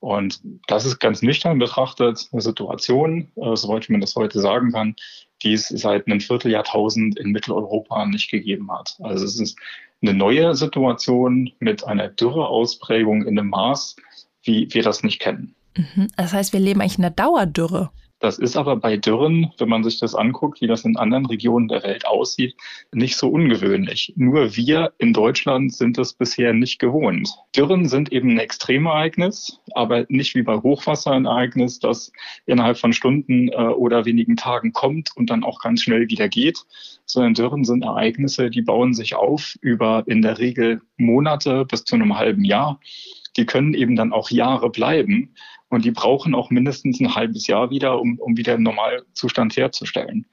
Und 0.00 0.40
das 0.66 0.86
ist 0.86 0.98
ganz 0.98 1.20
nüchtern 1.20 1.58
betrachtet 1.58 2.28
eine 2.32 2.40
Situation, 2.40 3.30
äh, 3.36 3.54
soweit 3.54 3.90
man 3.90 4.00
das 4.00 4.16
heute 4.16 4.40
sagen 4.40 4.72
kann, 4.72 4.96
die 5.42 5.55
es 5.55 5.68
seit 5.68 6.07
einem 6.07 6.20
Vierteljahrtausend 6.20 7.18
in 7.18 7.31
Mitteleuropa 7.31 8.07
nicht 8.07 8.31
gegeben 8.31 8.70
hat. 8.70 8.96
Also 9.00 9.24
es 9.24 9.40
ist 9.40 9.59
eine 10.03 10.14
neue 10.14 10.55
Situation 10.55 11.53
mit 11.59 11.85
einer 11.85 12.09
Dürreausprägung 12.09 13.22
in 13.22 13.38
einem 13.38 13.50
Maß, 13.50 13.96
wie 14.42 14.72
wir 14.72 14.83
das 14.83 15.03
nicht 15.03 15.20
kennen. 15.20 15.55
Mhm. 15.76 16.09
Das 16.16 16.33
heißt, 16.33 16.53
wir 16.53 16.61
leben 16.61 16.81
eigentlich 16.81 16.98
in 16.98 17.05
einer 17.05 17.14
Dauerdürre. 17.14 17.90
Das 18.20 18.38
ist 18.38 18.56
aber 18.56 18.76
bei 18.76 18.98
Dürren, 18.98 19.50
wenn 19.59 19.70
man 19.70 19.83
sich 19.83 19.98
das 19.98 20.14
anguckt, 20.14 20.61
wie 20.61 20.66
das 20.66 20.85
in 20.85 20.98
anderen 20.98 21.24
Regionen 21.24 21.68
der 21.68 21.83
Welt 21.83 22.06
aussieht, 22.06 22.54
nicht 22.92 23.16
so 23.16 23.30
ungewöhnlich. 23.30 24.12
Nur 24.14 24.54
wir 24.56 24.92
in 24.98 25.14
Deutschland 25.14 25.72
sind 25.72 25.96
es 25.98 26.12
bisher 26.12 26.52
nicht 26.52 26.78
gewohnt. 26.78 27.30
Dürren 27.56 27.88
sind 27.88 28.12
eben 28.12 28.30
ein 28.30 28.38
Extremereignis, 28.38 29.59
aber 29.74 30.04
nicht 30.11 30.35
wie 30.35 30.42
bei 30.42 30.56
Hochwasser 30.59 31.12
ein 31.12 31.24
Ereignis, 31.24 31.78
das 31.78 32.12
innerhalb 32.44 32.76
von 32.76 32.92
Stunden 32.92 33.48
äh, 33.48 33.54
oder 33.54 34.04
wenigen 34.04 34.37
Tagen 34.37 34.74
kommt 34.74 35.11
und 35.16 35.30
dann 35.30 35.42
auch 35.42 35.61
ganz 35.61 35.83
schnell 35.83 36.11
wieder 36.11 36.28
geht, 36.28 36.66
sondern 37.06 37.33
Dürren 37.33 37.64
sind 37.64 37.85
Ereignisse, 37.85 38.50
die 38.50 38.62
bauen 38.62 38.92
sich 38.92 39.14
auf 39.14 39.54
über 39.62 40.04
in 40.06 40.20
der 40.20 40.38
Regel 40.38 40.83
Monate 40.98 41.64
bis 41.64 41.85
zu 41.85 41.94
einem 41.94 42.18
halben 42.18 42.44
Jahr. 42.44 42.80
Die 43.37 43.46
können 43.46 43.74
eben 43.74 43.96
dann 43.96 44.12
auch 44.12 44.30
Jahre 44.30 44.70
bleiben. 44.70 45.35
Und 45.70 45.85
die 45.85 45.92
brauchen 45.92 46.35
auch 46.35 46.50
mindestens 46.50 47.00
ein 47.00 47.14
halbes 47.14 47.46
Jahr 47.46 47.70
wieder, 47.70 48.00
um, 48.00 48.18
um 48.18 48.37
wieder 48.37 48.54
einen 48.54 48.64
Normalzustand 48.64 49.56
herzustellen. 49.56 50.26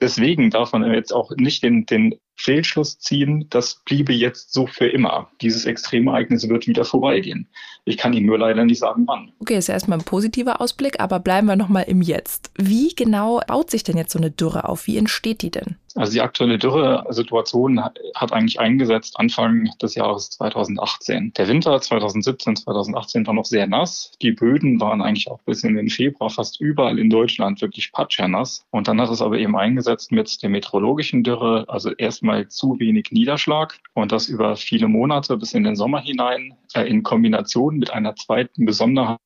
Deswegen 0.00 0.50
darf 0.50 0.72
man 0.72 0.84
jetzt 0.92 1.12
auch 1.12 1.30
nicht 1.36 1.62
den, 1.62 1.86
den 1.86 2.14
Fehlschluss 2.36 2.98
ziehen, 2.98 3.46
das 3.50 3.82
bliebe 3.84 4.12
jetzt 4.12 4.52
so 4.52 4.66
für 4.66 4.86
immer. 4.86 5.30
Dieses 5.40 5.64
Extremereignis 5.64 6.48
wird 6.48 6.66
wieder 6.66 6.84
vorbeigehen. 6.84 7.48
Ich 7.84 7.96
kann 7.96 8.12
Ihnen 8.12 8.26
nur 8.26 8.38
leider 8.38 8.64
nicht 8.64 8.78
sagen, 8.78 9.04
wann. 9.06 9.32
Okay, 9.40 9.56
ist 9.56 9.68
ja 9.68 9.74
erstmal 9.74 9.98
ein 9.98 10.04
positiver 10.04 10.60
Ausblick, 10.60 11.00
aber 11.00 11.20
bleiben 11.20 11.46
wir 11.46 11.56
nochmal 11.56 11.84
im 11.84 12.02
Jetzt. 12.02 12.50
Wie 12.56 12.94
genau 12.94 13.40
baut 13.46 13.70
sich 13.70 13.84
denn 13.84 13.96
jetzt 13.96 14.12
so 14.12 14.18
eine 14.18 14.30
Dürre 14.30 14.68
auf? 14.68 14.86
Wie 14.86 14.98
entsteht 14.98 15.42
die 15.42 15.50
denn? 15.50 15.76
Also 15.94 16.12
die 16.12 16.20
aktuelle 16.20 16.58
Dürresituation 16.58 17.82
hat 17.82 18.32
eigentlich 18.32 18.58
eingesetzt 18.58 19.18
Anfang 19.18 19.70
des 19.80 19.94
Jahres 19.94 20.30
2018. 20.30 21.32
Der 21.34 21.48
Winter 21.48 21.80
2017, 21.80 22.56
2018 22.56 23.26
war 23.26 23.34
noch 23.34 23.44
sehr 23.44 23.66
nass. 23.66 24.12
Die 24.22 24.32
Böden 24.32 24.80
waren 24.82 25.00
eigentlich 25.00 25.30
auch 25.30 25.40
bis 25.42 25.64
in 25.64 25.76
den 25.76 25.88
Februar 25.88 26.28
fast 26.28 26.60
überall 26.60 26.98
in 26.98 27.08
Deutschland 27.08 27.62
wirklich 27.62 27.92
patschernass. 27.92 28.66
Und 28.70 28.88
dann 28.88 29.00
hat 29.00 29.08
es 29.08 29.22
aber 29.22 29.38
eben 29.38 29.56
eingesetzt 29.56 30.12
mit 30.12 30.42
der 30.42 30.50
meteorologischen 30.50 31.22
Dürre, 31.22 31.64
also 31.68 31.92
erstmal 31.92 32.48
zu 32.48 32.78
wenig 32.78 33.10
Niederschlag 33.10 33.78
und 33.94 34.12
das 34.12 34.28
über 34.28 34.56
viele 34.56 34.88
Monate 34.88 35.38
bis 35.38 35.54
in 35.54 35.64
den 35.64 35.76
Sommer 35.76 36.00
hinein 36.00 36.54
äh, 36.74 36.82
in 36.82 37.02
Kombination 37.02 37.78
mit 37.78 37.90
einer 37.92 38.14
zweiten 38.16 38.66
Besonderheit, 38.66 39.20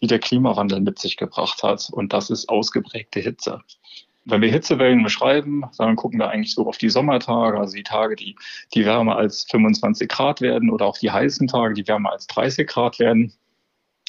die 0.00 0.08
der 0.08 0.18
Klimawandel 0.18 0.80
mit 0.80 0.98
sich 0.98 1.16
gebracht 1.16 1.62
hat. 1.62 1.88
Und 1.92 2.12
das 2.12 2.30
ist 2.30 2.48
ausgeprägte 2.48 3.20
Hitze. 3.20 3.62
Wenn 4.28 4.40
wir 4.40 4.50
Hitzewellen 4.50 5.04
beschreiben, 5.04 5.62
dann 5.78 5.94
gucken 5.94 6.18
wir 6.18 6.28
eigentlich 6.30 6.52
so 6.52 6.66
auf 6.66 6.78
die 6.78 6.90
Sommertage, 6.90 7.60
also 7.60 7.76
die 7.76 7.84
Tage, 7.84 8.16
die, 8.16 8.34
die 8.74 8.84
wärmer 8.84 9.16
als 9.16 9.44
25 9.44 10.08
Grad 10.08 10.40
werden 10.40 10.68
oder 10.70 10.86
auch 10.86 10.98
die 10.98 11.12
heißen 11.12 11.46
Tage, 11.46 11.74
die 11.74 11.86
wärmer 11.86 12.10
als 12.10 12.26
30 12.26 12.66
Grad 12.66 12.98
werden. 12.98 13.32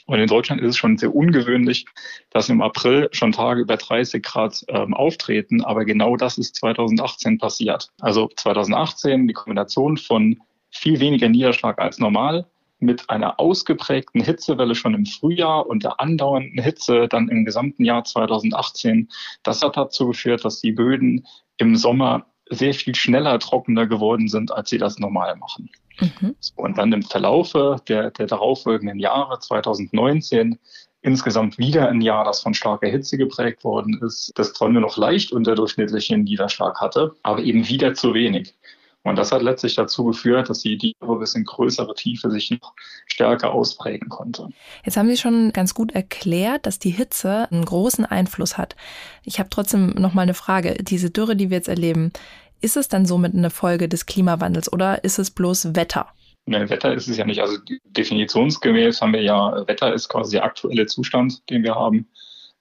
Und 0.08 0.20
in 0.20 0.28
Deutschland 0.28 0.62
ist 0.62 0.70
es 0.70 0.78
schon 0.78 0.98
sehr 0.98 1.14
ungewöhnlich, 1.14 1.86
dass 2.32 2.50
im 2.50 2.62
April 2.62 3.10
schon 3.12 3.34
Tage 3.34 3.62
über 3.62 3.76
30 3.76 4.24
Grad 4.24 4.64
ähm, 4.70 4.94
auftreten. 4.94 5.64
Aber 5.64 5.84
genau 5.84 6.16
das 6.16 6.38
ist 6.38 6.56
2018 6.56 7.38
passiert. 7.38 7.90
Also 8.00 8.30
2018 8.36 9.28
die 9.28 9.34
Kombination 9.34 9.98
von 9.98 10.40
viel 10.72 11.00
weniger 11.02 11.28
Niederschlag 11.28 11.78
als 11.80 12.00
normal 12.00 12.48
mit 12.80 13.10
einer 13.10 13.40
ausgeprägten 13.40 14.24
Hitzewelle 14.24 14.76
schon 14.76 14.94
im 14.94 15.06
Frühjahr 15.06 15.68
und 15.68 15.84
der 15.84 16.00
andauernden 16.00 16.62
Hitze 16.62 17.08
dann 17.10 17.28
im 17.28 17.44
gesamten 17.44 17.84
Jahr 17.84 18.04
2018. 18.04 19.10
Das 19.44 19.62
hat 19.62 19.76
dazu 19.76 20.08
geführt, 20.08 20.46
dass 20.46 20.62
die 20.62 20.72
Böden 20.72 21.26
im 21.58 21.76
Sommer 21.76 22.28
sehr 22.50 22.74
viel 22.74 22.96
schneller 22.96 23.40
trockener 23.40 23.88
geworden 23.88 24.30
sind, 24.30 24.54
als 24.54 24.70
sie 24.70 24.78
das 24.78 25.00
normal 25.00 25.36
machen. 25.36 25.70
Mhm. 26.00 26.36
Und 26.56 26.78
dann 26.78 26.94
im 26.94 27.04
Verlaufe 27.04 27.78
der, 27.88 28.12
der 28.12 28.28
darauffolgenden 28.28 29.00
Jahre 29.00 29.40
2019 29.40 30.60
insgesamt 31.02 31.58
wieder 31.58 31.90
ein 31.90 32.02
Jahr, 32.02 32.26
das 32.26 32.42
von 32.42 32.54
starker 32.54 32.88
Hitze 32.88 33.18
geprägt 33.18 33.64
worden 33.64 34.00
ist, 34.04 34.32
das 34.36 34.54
zwar 34.54 34.70
nur 34.70 34.82
noch 34.82 34.98
leicht 34.98 35.32
unterdurchschnittlichen 35.32 36.24
Niederschlag 36.24 36.80
hatte, 36.82 37.16
aber 37.24 37.42
eben 37.42 37.68
wieder 37.68 37.94
zu 37.94 38.14
wenig. 38.14 38.56
Und 39.04 39.16
das 39.16 39.32
hat 39.32 39.42
letztlich 39.42 39.76
dazu 39.76 40.04
geführt, 40.04 40.50
dass 40.50 40.60
die 40.60 40.78
Diebe 40.78 41.16
bis 41.18 41.34
in 41.34 41.46
größere 41.46 41.96
Tiefe 41.96 42.30
sich 42.30 42.52
noch 42.52 42.74
stärker 43.06 43.54
ausprägen 43.54 44.10
konnte. 44.10 44.50
Jetzt 44.84 44.98
haben 44.98 45.08
Sie 45.08 45.16
schon 45.16 45.54
ganz 45.54 45.74
gut 45.74 45.94
erklärt, 45.94 46.66
dass 46.66 46.78
die 46.78 46.90
Hitze 46.90 47.48
einen 47.50 47.64
großen 47.64 48.06
Einfluss 48.06 48.58
hat. 48.58 48.76
Ich 49.24 49.40
habe 49.40 49.50
trotzdem 49.50 49.92
noch 49.92 50.14
mal 50.14 50.24
eine 50.24 50.34
Frage. 50.34 50.76
Diese 50.82 51.10
Dürre, 51.10 51.38
die 51.38 51.50
wir 51.50 51.58
jetzt 51.58 51.70
erleben, 51.70 52.12
ist 52.62 52.78
es 52.78 52.88
dann 52.88 53.06
somit 53.06 53.34
eine 53.34 53.50
Folge 53.50 53.88
des 53.88 54.06
Klimawandels 54.06 54.72
oder 54.72 55.04
ist 55.04 55.20
es 55.20 55.32
bloß 55.32 55.76
Wetter? 55.76 56.08
Ne, 56.46 56.70
Wetter 56.70 56.94
ist 56.94 57.08
es 57.08 57.18
ja 57.18 57.26
nicht. 57.26 57.42
Also 57.42 57.58
definitionsgemäß 57.86 59.02
haben 59.02 59.14
wir 59.14 59.22
ja, 59.22 59.68
Wetter 59.68 59.94
ist 59.94 60.08
quasi 60.08 60.32
der 60.32 60.46
aktuelle 60.46 60.86
Zustand, 60.86 61.50
den 61.50 61.64
wir 61.64 61.76
haben. 61.76 62.08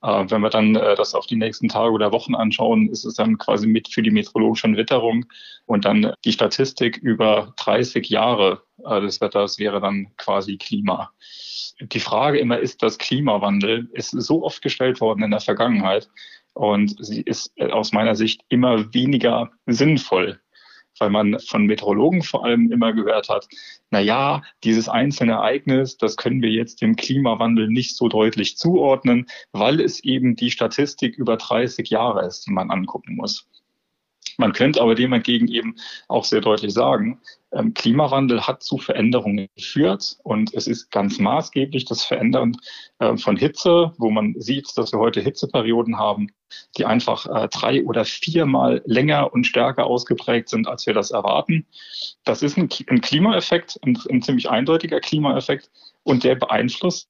Äh, 0.02 0.24
wenn 0.28 0.40
wir 0.40 0.50
dann 0.50 0.76
äh, 0.76 0.94
das 0.96 1.14
auf 1.14 1.26
die 1.26 1.37
nächsten 1.37 1.68
Tage 1.68 1.92
oder 1.92 2.12
Wochen 2.12 2.35
anschauen, 2.35 2.88
ist 2.88 3.04
es 3.04 3.14
dann 3.14 3.38
quasi 3.38 3.66
mit 3.66 3.88
für 3.88 4.02
die 4.02 4.11
meteorologische 4.11 4.76
Witterung 4.76 5.26
und 5.66 5.85
dann 5.85 6.12
die 6.24 6.32
Statistik 6.32 6.96
über 6.96 7.54
30 7.56 8.09
Jahre 8.09 8.62
äh, 8.85 9.00
des 9.00 9.20
Wetters 9.20 9.59
wäre 9.59 9.80
dann 9.80 10.09
quasi 10.16 10.56
Klima. 10.56 11.12
Die 11.80 12.00
Frage 12.00 12.38
immer, 12.38 12.59
ist 12.59 12.82
das 12.82 12.98
Klimawandel, 12.98 13.88
ist 13.92 14.11
so 14.11 14.44
oft 14.44 14.62
gestellt 14.62 15.00
worden 15.00 15.22
in 15.22 15.30
der 15.30 15.40
Vergangenheit. 15.40 16.09
Und 16.57 16.97
sie 17.05 17.21
ist 17.21 17.53
äh, 17.57 17.71
aus 17.71 17.92
meiner 17.92 18.14
Sicht 18.14 18.40
immer 18.49 18.95
weniger 18.95 19.51
sinnvoll, 19.66 20.40
weil 20.99 21.11
man 21.11 21.38
von 21.38 21.66
Meteorologen 21.66 22.23
vor 22.23 22.47
allem 22.47 22.73
immer 22.73 22.95
gehört 22.95 23.29
hat, 23.29 23.47
na 23.90 24.01
ja, 24.01 24.40
dieses 24.64 24.88
einzelne 24.88 25.33
Ereignis, 25.33 25.99
das 25.99 26.16
können 26.16 26.40
wir 26.40 26.49
jetzt 26.49 26.81
dem 26.81 26.97
Klimawandel 26.97 27.69
nicht 27.69 27.95
so 27.95 28.09
deutlich 28.09 28.57
zuordnen, 28.57 29.27
weil 29.53 29.83
es 29.83 30.03
eben 30.03 30.35
die 30.35 30.51
Statistik 30.51 31.19
über 31.19 31.37
30 31.37 31.90
Jahre 31.90 32.27
ist, 32.27 32.47
die 32.47 32.53
man 32.53 32.71
angucken 32.71 33.16
muss. 33.16 33.47
Man 34.38 34.55
könnte 34.55 34.81
aber 34.81 34.95
dem 34.95 35.12
entgegen 35.12 35.49
eben 35.49 35.77
auch 36.09 36.25
sehr 36.25 36.40
deutlich 36.40 36.73
sagen, 36.73 37.21
Klimawandel 37.75 38.47
hat 38.47 38.62
zu 38.62 38.79
Veränderungen 38.79 39.49
geführt 39.55 40.16
und 40.23 40.53
es 40.55 40.66
ist 40.66 40.90
ganz 40.90 41.19
maßgeblich 41.19 41.85
das 41.85 42.05
Verändern 42.05 42.57
äh, 42.99 43.16
von 43.16 43.37
Hitze, 43.37 43.92
wo 43.99 44.11
man 44.11 44.35
sieht, 44.38 44.77
dass 44.77 44.92
wir 44.92 44.99
heute 44.99 45.21
Hitzeperioden 45.21 45.99
haben, 45.99 46.29
die 46.77 46.85
einfach 46.85 47.27
äh, 47.27 47.49
drei 47.49 47.85
oder 47.85 48.05
viermal 48.05 48.83
länger 48.85 49.33
und 49.33 49.47
stärker 49.47 49.87
ausgeprägt 49.87 50.49
sind, 50.49 50.69
als 50.69 50.87
wir 50.87 50.95
das 50.95 51.11
erwarten. 51.11 51.66
Das 52.25 52.42
ist 52.42 52.57
ein, 52.57 52.69
ein 52.88 53.01
Klimaeffekt, 53.01 53.79
ein, 53.85 53.99
ein 54.11 54.23
ziemlich 54.23 54.49
eindeutiger 54.49 55.01
Klimaeffekt 55.01 55.71
und 56.03 56.25
der 56.25 56.35
beeinflusst 56.35 57.09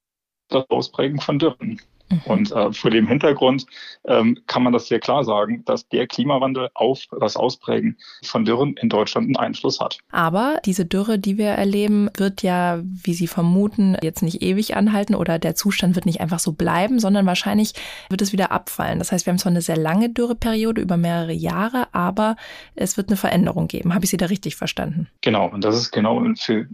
das 0.49 0.69
Ausprägen 0.71 1.21
von 1.21 1.39
Dürren. 1.39 1.81
Mhm. 2.09 2.21
Und 2.25 2.53
äh, 2.53 2.73
vor 2.73 2.90
dem 2.90 3.07
Hintergrund 3.07 3.66
ähm, 4.05 4.38
kann 4.47 4.62
man 4.62 4.73
das 4.73 4.88
sehr 4.88 5.01
klar 5.01 5.25
sagen, 5.25 5.64
dass 5.64 5.88
der 5.88 6.07
Klimawandel 6.07 6.71
auf 6.75 7.05
das 7.21 7.37
Ausprägen 7.37 7.97
von 8.23 8.45
Dürren 8.45 8.75
in 8.77 8.88
Deutschland 8.88 9.27
einen 9.27 9.37
Einfluss 9.37 9.81
hat. 9.81 9.99
Aber 10.11 10.61
diese 10.64 10.85
Dürre, 10.85 11.19
die 11.19 11.38
wir 11.38 11.49
erleben, 11.49 12.09
wird 12.16 12.42
ja, 12.42 12.81
wie 12.83 13.14
Sie 13.14 13.27
vermuten, 13.27 13.97
jetzt 14.03 14.23
nicht 14.23 14.42
ewig 14.42 14.77
anhalten 14.77 15.14
oder 15.14 15.38
der 15.38 15.55
Zustand 15.55 15.95
wird 15.95 16.07
nicht 16.07 16.21
einfach 16.21 16.38
so 16.38 16.53
bleiben, 16.53 16.99
sondern 16.99 17.27
wahrscheinlich 17.27 17.73
wird 18.09 18.23
es 18.23 18.33
wieder 18.33 18.53
abfallen. 18.53 18.99
Das 18.99 19.12
heißt, 19.12 19.27
wir 19.27 19.33
haben 19.33 19.38
zwar 19.38 19.51
eine 19.51 19.62
sehr 19.62 19.77
lange 19.77 20.11
Dürreperiode 20.11 20.81
über 20.81 20.97
mehrere 20.97 21.33
Jahre, 21.33 21.88
aber 21.92 22.37
es 22.75 22.97
wird 22.97 23.09
eine 23.09 23.16
Veränderung 23.16 23.69
geben. 23.69 23.95
Habe 23.95 24.05
ich 24.05 24.11
Sie 24.11 24.16
da 24.16 24.27
richtig 24.27 24.57
verstanden? 24.57 25.09
Genau, 25.23 25.49
und 25.49 25.64
das 25.64 25.77
ist 25.77 25.90
genau 25.90 26.23
für 26.38 26.66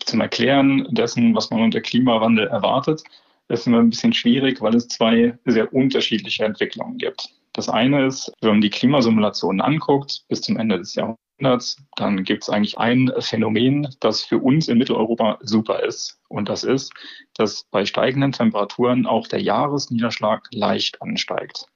zum 0.00 0.20
Erklären 0.20 0.86
dessen, 0.90 1.34
was 1.34 1.50
man 1.50 1.62
unter 1.62 1.80
Klimawandel 1.80 2.46
erwartet. 2.48 3.02
Das 3.48 3.60
ist 3.60 3.66
immer 3.66 3.80
ein 3.80 3.90
bisschen 3.90 4.12
schwierig, 4.12 4.60
weil 4.60 4.74
es 4.74 4.88
zwei 4.88 5.38
sehr 5.44 5.72
unterschiedliche 5.72 6.44
Entwicklungen 6.44 6.98
gibt. 6.98 7.28
Das 7.52 7.68
eine 7.68 8.06
ist, 8.06 8.32
wenn 8.40 8.50
man 8.50 8.60
die 8.60 8.70
Klimasimulationen 8.70 9.60
anguckt, 9.60 10.24
bis 10.28 10.40
zum 10.40 10.56
Ende 10.56 10.78
des 10.78 10.94
Jahrhunderts, 10.94 11.76
dann 11.96 12.24
gibt 12.24 12.42
es 12.42 12.48
eigentlich 12.48 12.78
ein 12.78 13.12
Phänomen, 13.20 13.94
das 14.00 14.22
für 14.22 14.38
uns 14.38 14.68
in 14.68 14.78
Mitteleuropa 14.78 15.38
super 15.42 15.82
ist. 15.84 16.18
Und 16.28 16.48
das 16.48 16.64
ist, 16.64 16.92
dass 17.34 17.64
bei 17.70 17.84
steigenden 17.84 18.32
Temperaturen 18.32 19.06
auch 19.06 19.28
der 19.28 19.40
Jahresniederschlag 19.40 20.48
leicht 20.52 21.00
ansteigt. 21.00 21.66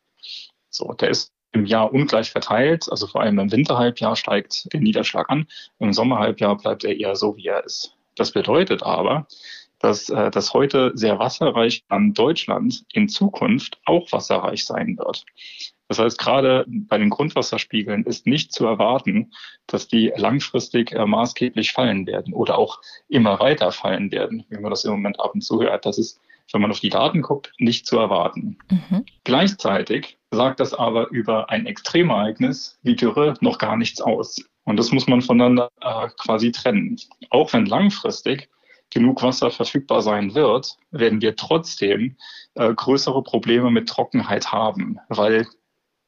So, 0.71 0.93
der 0.95 1.11
ist 1.11 1.33
im 1.53 1.65
Jahr 1.65 1.93
ungleich 1.93 2.31
verteilt, 2.31 2.91
also 2.91 3.07
vor 3.07 3.23
allem 3.23 3.39
im 3.39 3.53
Winterhalbjahr 3.53 4.17
steigt 4.17 4.73
der 4.73 4.81
Niederschlag 4.81 5.31
an, 5.31 5.47
im 5.79 5.93
Sommerhalbjahr 5.93 6.57
bleibt 6.57 6.85
er 6.85 6.99
eher 6.99 7.15
so, 7.17 7.37
wie 7.37 7.47
er 7.47 7.65
ist. 7.65 7.97
Das 8.17 8.33
bedeutet 8.33 8.83
aber, 8.83 9.27
dass 9.79 10.09
äh, 10.09 10.31
das 10.31 10.55
heute 10.55 10.93
sehr 10.95 11.19
wasserreich 11.19 11.85
an 11.89 12.13
Deutschland 12.13 12.85
in 12.93 13.09
Zukunft 13.09 13.79
auch 13.85 14.11
wasserreich 14.13 14.65
sein 14.65 14.97
wird. 14.99 15.25
Das 15.89 15.99
heißt, 15.99 16.19
gerade 16.19 16.65
bei 16.69 16.99
den 16.99 17.09
Grundwasserspiegeln 17.09 18.05
ist 18.05 18.27
nicht 18.27 18.53
zu 18.53 18.67
erwarten, 18.67 19.33
dass 19.67 19.89
die 19.89 20.13
langfristig 20.17 20.93
äh, 20.93 21.07
maßgeblich 21.07 21.73
fallen 21.73 22.07
werden 22.07 22.35
oder 22.35 22.59
auch 22.59 22.81
immer 23.09 23.41
weiter 23.41 23.73
fallen 23.73 24.13
werden, 24.13 24.45
wie 24.51 24.59
man 24.59 24.71
das 24.71 24.85
im 24.85 24.93
Moment 24.93 25.19
ab 25.19 25.33
und 25.33 25.41
zu 25.41 25.63
hört. 25.63 25.87
Das 25.87 25.97
ist, 25.97 26.21
wenn 26.53 26.61
man 26.61 26.71
auf 26.71 26.81
die 26.81 26.91
Daten 26.91 27.23
guckt, 27.23 27.53
nicht 27.59 27.87
zu 27.87 27.99
erwarten. 27.99 28.59
Mhm. 28.71 29.07
Gleichzeitig 29.25 30.19
sagt 30.31 30.61
das 30.61 30.75
aber 30.75 31.09
über 31.09 31.49
ein 31.49 31.65
Extremereignis 31.65 32.79
wie 32.83 32.97
Dürre 32.97 33.35
noch 33.41 33.57
gar 33.57 33.79
nichts 33.79 34.03
aus. 34.03 34.37
Und 34.65 34.77
das 34.77 34.93
muss 34.93 35.07
man 35.07 35.23
voneinander 35.23 35.71
äh, 35.81 36.09
quasi 36.19 36.53
trennen. 36.53 37.01
Auch 37.31 37.55
wenn 37.55 37.65
langfristig 37.65 38.51
genug 38.91 39.23
Wasser 39.23 39.51
verfügbar 39.51 40.03
sein 40.03 40.35
wird, 40.35 40.77
werden 40.91 41.21
wir 41.21 41.37
trotzdem 41.37 42.17
äh, 42.55 42.73
größere 42.73 43.23
Probleme 43.23 43.71
mit 43.71 43.89
Trockenheit 43.89 44.53
haben, 44.53 44.99
weil 45.09 45.47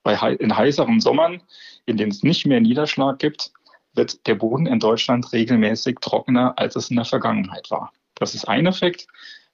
bei, 0.02 0.14
in 0.34 0.56
heißeren 0.56 1.00
Sommern, 1.00 1.42
in 1.86 1.96
denen 1.96 2.10
es 2.10 2.22
nicht 2.22 2.46
mehr 2.46 2.60
Niederschlag 2.60 3.18
gibt, 3.18 3.52
wird 3.94 4.26
der 4.26 4.34
Boden 4.34 4.66
in 4.66 4.80
Deutschland 4.80 5.32
regelmäßig 5.32 5.98
trockener, 6.00 6.54
als 6.56 6.76
es 6.76 6.90
in 6.90 6.96
der 6.96 7.04
Vergangenheit 7.04 7.70
war. 7.70 7.92
Das 8.14 8.34
ist 8.34 8.48
ein 8.48 8.66
Effekt. 8.66 9.06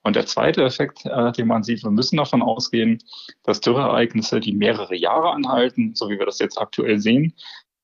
Und 0.03 0.15
der 0.15 0.25
zweite 0.25 0.63
Effekt, 0.63 1.05
äh, 1.05 1.31
den 1.33 1.47
man 1.47 1.63
sieht, 1.63 1.83
wir 1.83 1.91
müssen 1.91 2.17
davon 2.17 2.41
ausgehen, 2.41 3.03
dass 3.43 3.59
Dürreereignisse, 3.59 4.39
die 4.39 4.53
mehrere 4.53 4.95
Jahre 4.95 5.31
anhalten, 5.31 5.95
so 5.95 6.09
wie 6.09 6.17
wir 6.17 6.25
das 6.25 6.39
jetzt 6.39 6.57
aktuell 6.57 6.99
sehen, 6.99 7.33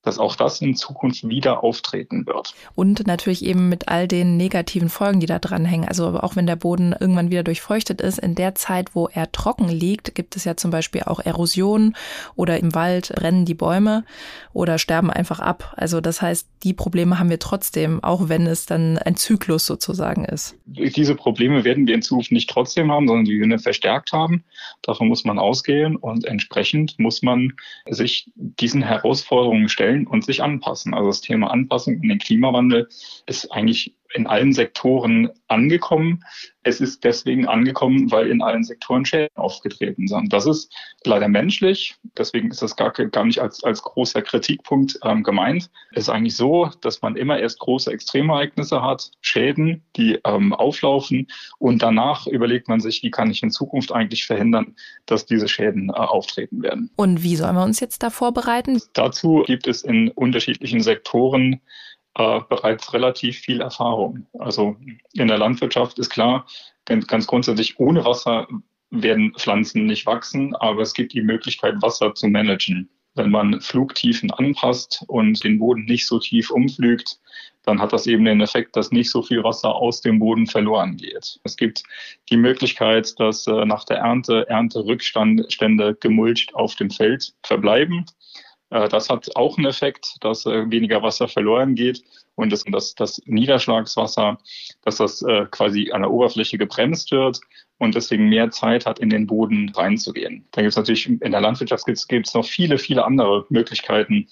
dass 0.03 0.19
auch 0.19 0.35
das 0.35 0.61
in 0.61 0.75
Zukunft 0.75 1.27
wieder 1.27 1.63
auftreten 1.63 2.27
wird. 2.27 2.53
Und 2.75 3.07
natürlich 3.07 3.43
eben 3.43 3.69
mit 3.69 3.87
all 3.87 4.07
den 4.07 4.37
negativen 4.37 4.89
Folgen, 4.89 5.19
die 5.19 5.25
da 5.25 5.39
dranhängen. 5.39 5.87
Also 5.87 6.19
auch 6.19 6.35
wenn 6.35 6.45
der 6.45 6.57
Boden 6.57 6.93
irgendwann 6.97 7.31
wieder 7.31 7.43
durchfeuchtet 7.43 8.01
ist, 8.01 8.19
in 8.19 8.35
der 8.35 8.53
Zeit, 8.55 8.95
wo 8.95 9.07
er 9.07 9.31
trocken 9.31 9.69
liegt, 9.69 10.13
gibt 10.13 10.35
es 10.35 10.43
ja 10.43 10.57
zum 10.57 10.71
Beispiel 10.71 11.03
auch 11.03 11.19
Erosion 11.19 11.95
oder 12.35 12.59
im 12.59 12.75
Wald 12.75 13.13
brennen 13.15 13.45
die 13.45 13.53
Bäume 13.53 14.03
oder 14.51 14.77
sterben 14.77 15.09
einfach 15.09 15.39
ab. 15.39 15.73
Also 15.77 16.01
das 16.01 16.21
heißt, 16.21 16.47
die 16.63 16.73
Probleme 16.73 17.19
haben 17.19 17.29
wir 17.29 17.39
trotzdem, 17.39 18.03
auch 18.03 18.27
wenn 18.27 18.45
es 18.45 18.65
dann 18.65 18.97
ein 18.97 19.15
Zyklus 19.15 19.65
sozusagen 19.65 20.25
ist. 20.25 20.55
Diese 20.65 21.15
Probleme 21.15 21.63
werden 21.63 21.87
wir 21.87 21.95
in 21.95 22.01
Zukunft 22.01 22.31
nicht 22.31 22.49
trotzdem 22.49 22.91
haben, 22.91 23.07
sondern 23.07 23.25
die 23.25 23.39
werden 23.39 23.57
verstärkt 23.59 24.11
haben. 24.11 24.43
Davon 24.81 25.07
muss 25.07 25.23
man 25.23 25.39
ausgehen 25.39 25.95
und 25.95 26.25
entsprechend 26.25 26.99
muss 26.99 27.21
man 27.21 27.53
sich 27.89 28.29
diesen 28.35 28.81
Herausforderungen 28.81 29.69
stellen 29.69 29.92
stellen 29.93 30.07
und 30.07 30.25
sich 30.25 30.41
anpassen. 30.41 30.93
Also 30.93 31.07
das 31.07 31.21
Thema 31.21 31.51
Anpassung 31.51 31.95
und 31.95 32.07
den 32.07 32.19
Klimawandel 32.19 32.87
ist 33.25 33.51
eigentlich 33.51 33.95
in 34.13 34.27
allen 34.27 34.53
Sektoren 34.53 35.29
angekommen. 35.47 36.23
Es 36.63 36.79
ist 36.79 37.03
deswegen 37.03 37.47
angekommen, 37.47 38.11
weil 38.11 38.27
in 38.27 38.41
allen 38.41 38.63
Sektoren 38.63 39.05
Schäden 39.05 39.35
aufgetreten 39.35 40.07
sind. 40.07 40.31
Das 40.31 40.45
ist 40.45 40.73
leider 41.03 41.27
menschlich, 41.27 41.95
deswegen 42.17 42.51
ist 42.51 42.61
das 42.61 42.75
gar, 42.75 42.91
gar 42.91 43.25
nicht 43.25 43.39
als, 43.39 43.63
als 43.63 43.81
großer 43.81 44.21
Kritikpunkt 44.21 44.97
ähm, 45.03 45.23
gemeint. 45.23 45.69
Es 45.91 46.03
ist 46.03 46.09
eigentlich 46.09 46.37
so, 46.37 46.69
dass 46.81 47.01
man 47.01 47.15
immer 47.17 47.39
erst 47.39 47.59
große 47.59 47.91
Extremereignisse 47.91 48.81
hat, 48.81 49.11
Schäden, 49.21 49.83
die 49.97 50.19
ähm, 50.23 50.53
auflaufen 50.53 51.27
und 51.59 51.81
danach 51.81 52.27
überlegt 52.27 52.69
man 52.69 52.79
sich, 52.79 53.03
wie 53.03 53.11
kann 53.11 53.29
ich 53.29 53.43
in 53.43 53.51
Zukunft 53.51 53.91
eigentlich 53.91 54.25
verhindern, 54.25 54.75
dass 55.05 55.25
diese 55.25 55.47
Schäden 55.47 55.89
äh, 55.89 55.93
auftreten 55.93 56.63
werden. 56.63 56.91
Und 56.95 57.23
wie 57.23 57.35
sollen 57.35 57.55
wir 57.55 57.63
uns 57.63 57.79
jetzt 57.79 58.03
da 58.03 58.09
vorbereiten? 58.09 58.81
Dazu 58.93 59.43
gibt 59.45 59.67
es 59.67 59.83
in 59.83 60.09
unterschiedlichen 60.09 60.81
Sektoren 60.81 61.61
äh, 62.15 62.39
bereits 62.49 62.93
relativ 62.93 63.39
viel 63.39 63.61
Erfahrung. 63.61 64.27
Also 64.39 64.75
in 65.13 65.27
der 65.27 65.37
Landwirtschaft 65.37 65.99
ist 65.99 66.09
klar, 66.09 66.45
ganz 66.85 67.27
grundsätzlich 67.27 67.79
ohne 67.79 68.05
Wasser 68.05 68.47
werden 68.91 69.33
Pflanzen 69.35 69.85
nicht 69.85 70.05
wachsen, 70.05 70.55
aber 70.55 70.81
es 70.81 70.93
gibt 70.93 71.13
die 71.13 71.21
Möglichkeit, 71.21 71.81
Wasser 71.81 72.13
zu 72.13 72.27
managen. 72.27 72.89
Wenn 73.15 73.31
man 73.31 73.61
Flugtiefen 73.61 74.31
anpasst 74.31 75.03
und 75.07 75.43
den 75.43 75.59
Boden 75.59 75.85
nicht 75.85 76.07
so 76.07 76.19
tief 76.19 76.49
umflügt, 76.49 77.19
dann 77.63 77.79
hat 77.79 77.93
das 77.93 78.07
eben 78.07 78.25
den 78.25 78.41
Effekt, 78.41 78.75
dass 78.75 78.91
nicht 78.91 79.09
so 79.09 79.21
viel 79.21 79.43
Wasser 79.43 79.73
aus 79.73 80.01
dem 80.01 80.19
Boden 80.19 80.47
verloren 80.47 80.97
geht. 80.97 81.39
Es 81.43 81.55
gibt 81.55 81.83
die 82.29 82.37
Möglichkeit, 82.37 83.19
dass 83.19 83.47
äh, 83.47 83.65
nach 83.65 83.85
der 83.85 83.97
Ernte 83.97 84.47
Ernterückstände 84.49 85.95
gemulcht 85.99 86.53
auf 86.55 86.75
dem 86.75 86.89
Feld 86.89 87.33
verbleiben. 87.43 88.05
Äh, 88.73 88.89
das 88.89 89.09
hat 89.09 89.29
auch 89.35 89.57
einen 89.57 89.67
Effekt, 89.67 90.17
dass 90.21 90.45
äh, 90.45 90.69
weniger 90.69 91.01
Wasser 91.03 91.27
verloren 91.27 91.75
geht 91.75 92.03
und 92.35 92.51
dass 92.51 92.63
das, 92.63 92.95
das 92.95 93.21
Niederschlagswasser, 93.25 94.39
dass 94.83 94.97
das 94.97 95.21
äh, 95.21 95.45
quasi 95.51 95.91
an 95.91 96.01
der 96.01 96.11
Oberfläche 96.11 96.57
gebremst 96.57 97.11
wird 97.11 97.39
und 97.77 97.93
deswegen 97.93 98.29
mehr 98.29 98.49
Zeit 98.49 98.85
hat, 98.85 98.99
in 98.99 99.09
den 99.09 99.27
Boden 99.27 99.69
reinzugehen. 99.75 100.45
Dann 100.51 100.63
gibt 100.63 100.71
es 100.71 100.77
natürlich 100.77 101.07
in 101.07 101.31
der 101.31 101.41
Landwirtschaft 101.41 101.85
gibt 101.85 102.27
es 102.27 102.33
noch 102.33 102.45
viele, 102.45 102.79
viele 102.79 103.05
andere 103.05 103.45
Möglichkeiten, 103.49 104.27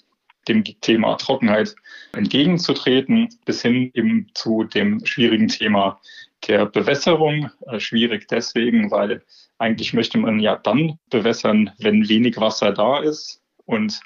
dem 0.48 0.64
Thema 0.64 1.14
Trockenheit 1.18 1.76
entgegenzutreten, 2.14 3.28
bis 3.44 3.62
hin 3.62 3.92
eben 3.94 4.26
zu 4.34 4.64
dem 4.64 5.04
schwierigen 5.06 5.46
Thema 5.46 6.00
der 6.48 6.66
Bewässerung. 6.66 7.48
schwierig 7.78 8.26
deswegen, 8.26 8.90
weil 8.90 9.22
eigentlich 9.58 9.92
möchte 9.92 10.18
man 10.18 10.40
ja 10.40 10.56
dann 10.56 10.98
bewässern, 11.10 11.70
wenn 11.78 12.08
wenig 12.08 12.38
Wasser 12.38 12.72
da 12.72 12.98
ist. 12.98 13.40
Und 13.66 14.00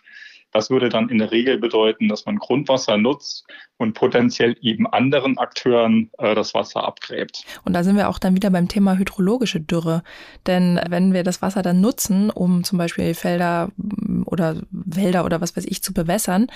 das 0.57 0.71
würde 0.71 0.89
dann 0.89 1.09
in 1.11 1.19
der 1.19 1.31
Regel 1.31 1.59
bedeuten, 1.59 2.09
dass 2.09 2.25
man 2.25 2.37
Grundwasser 2.37 2.97
nutzt 2.97 3.47
und 3.77 3.93
potenziell 3.93 4.57
eben 4.63 4.87
anderen 4.87 5.37
Akteuren 5.37 6.11
äh, 6.19 6.35
das 6.35 6.55
Wasser 6.55 6.85
abgräbt. 6.85 7.45
Und 7.65 7.75
da 7.75 7.85
sind 7.85 7.97
wir 7.97 8.09
auch 8.09 8.19
dann 8.19 8.35
wieder 8.35 8.51
beim 8.51 8.69
Thema 8.69 8.97
hydrologische 8.97 9.61
Dürre. 9.61 10.03
Denn 10.47 10.81
wenn 10.89 11.13
wir 11.13 11.25
das 11.25 11.43
Wasser 11.43 11.63
dann 11.63 11.81
nutzen, 11.81 12.31
um 12.31 12.65
zum 12.65 12.79
Beispiel 12.79 13.13
Felder 13.15 13.69
mm, 13.77 14.23
oder 14.25 14.57
Wälder 14.71 15.25
oder 15.27 15.41
was 15.41 15.57
weiß 15.57 15.67
ich 15.67 15.83
zu 15.83 15.93
bewässern, 15.93 16.47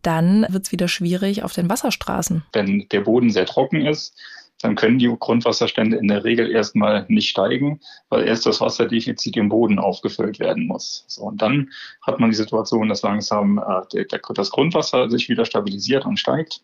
dann 0.00 0.46
wird 0.48 0.64
es 0.64 0.72
wieder 0.72 0.88
schwierig 0.88 1.42
auf 1.42 1.52
den 1.52 1.68
Wasserstraßen. 1.68 2.44
Wenn 2.52 2.88
der 2.90 3.02
Boden 3.02 3.30
sehr 3.30 3.46
trocken 3.46 3.84
ist, 3.86 4.18
dann 4.62 4.76
können 4.76 4.98
die 4.98 5.14
Grundwasserstände 5.18 5.96
in 5.96 6.08
der 6.08 6.24
Regel 6.24 6.50
erstmal 6.50 7.04
nicht 7.08 7.28
steigen, 7.28 7.80
weil 8.08 8.26
erst 8.26 8.46
das 8.46 8.60
Wasserdefizit 8.60 9.36
im 9.36 9.48
Boden 9.48 9.78
aufgefüllt 9.78 10.38
werden 10.38 10.66
muss. 10.66 11.04
So, 11.08 11.22
und 11.22 11.42
dann 11.42 11.70
hat 12.00 12.20
man 12.20 12.30
die 12.30 12.36
Situation, 12.36 12.88
dass 12.88 13.02
langsam 13.02 13.58
äh, 13.58 13.86
der, 13.92 14.04
der, 14.04 14.20
das 14.34 14.50
Grundwasser 14.50 15.10
sich 15.10 15.28
wieder 15.28 15.44
stabilisiert 15.44 16.06
und 16.06 16.18
steigt. 16.18 16.62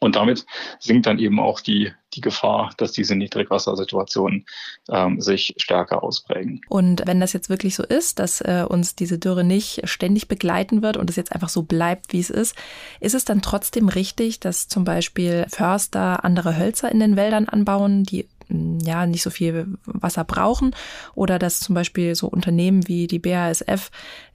Und 0.00 0.16
damit 0.16 0.44
sinkt 0.80 1.06
dann 1.06 1.18
eben 1.18 1.38
auch 1.38 1.60
die, 1.60 1.92
die 2.16 2.20
Gefahr, 2.20 2.70
dass 2.76 2.92
diese 2.92 3.14
Niedrigwassersituationen 3.16 4.46
ähm, 4.90 5.20
sich 5.20 5.54
stärker 5.56 6.02
ausprägen. 6.02 6.60
Und 6.68 7.02
wenn 7.06 7.20
das 7.20 7.32
jetzt 7.32 7.48
wirklich 7.48 7.74
so 7.74 7.82
ist, 7.82 8.18
dass 8.18 8.40
äh, 8.40 8.64
uns 8.68 8.94
diese 8.94 9.18
Dürre 9.18 9.44
nicht 9.44 9.88
ständig 9.88 10.28
begleiten 10.28 10.82
wird 10.82 10.96
und 10.96 11.10
es 11.10 11.16
jetzt 11.16 11.32
einfach 11.32 11.48
so 11.48 11.62
bleibt, 11.62 12.12
wie 12.12 12.20
es 12.20 12.30
ist, 12.30 12.56
ist 13.00 13.14
es 13.14 13.24
dann 13.24 13.42
trotzdem 13.42 13.88
richtig, 13.88 14.40
dass 14.40 14.68
zum 14.68 14.84
Beispiel 14.84 15.46
Förster 15.48 16.24
andere 16.24 16.56
Hölzer 16.58 16.90
in 16.90 17.00
den 17.00 17.16
Wäldern 17.16 17.48
anbauen, 17.48 18.04
die 18.04 18.26
ja 18.48 19.06
nicht 19.06 19.22
so 19.22 19.30
viel 19.30 19.66
Wasser 19.84 20.24
brauchen 20.24 20.74
oder 21.14 21.38
dass 21.38 21.60
zum 21.60 21.74
Beispiel 21.74 22.14
so 22.14 22.28
Unternehmen 22.28 22.86
wie 22.88 23.06
die 23.06 23.18
BASF 23.18 23.90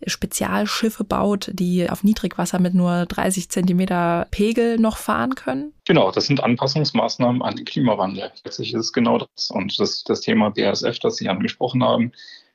Spezialschiffe 0.06 1.04
baut, 1.04 1.50
die 1.54 1.89
auf 1.89 2.04
Niedrigwasser 2.04 2.60
mit 2.60 2.74
nur 2.74 3.06
30 3.06 3.50
Zentimeter 3.50 4.28
Pegel 4.32 4.78
noch 4.78 4.98
fahren 4.98 5.36
können? 5.36 5.74
Genau, 5.86 6.12
das 6.12 6.26
sind 6.26 6.43
Anpassungsmaßnahmen 6.43 7.41
an 7.41 7.56
den 7.56 7.65
Klimawandel. 7.65 8.32
Letztlich 8.43 8.74
ist 8.74 8.80
es 8.80 8.93
genau 8.93 9.17
das. 9.17 9.50
Und 9.52 9.80
das, 9.80 10.04
das 10.04 10.22
Thema 10.22 10.52
BASF, 10.52 11.00
das 11.00 11.15
Sie 11.15 11.30
angesprochen 11.30 11.84
haben, 11.84 12.12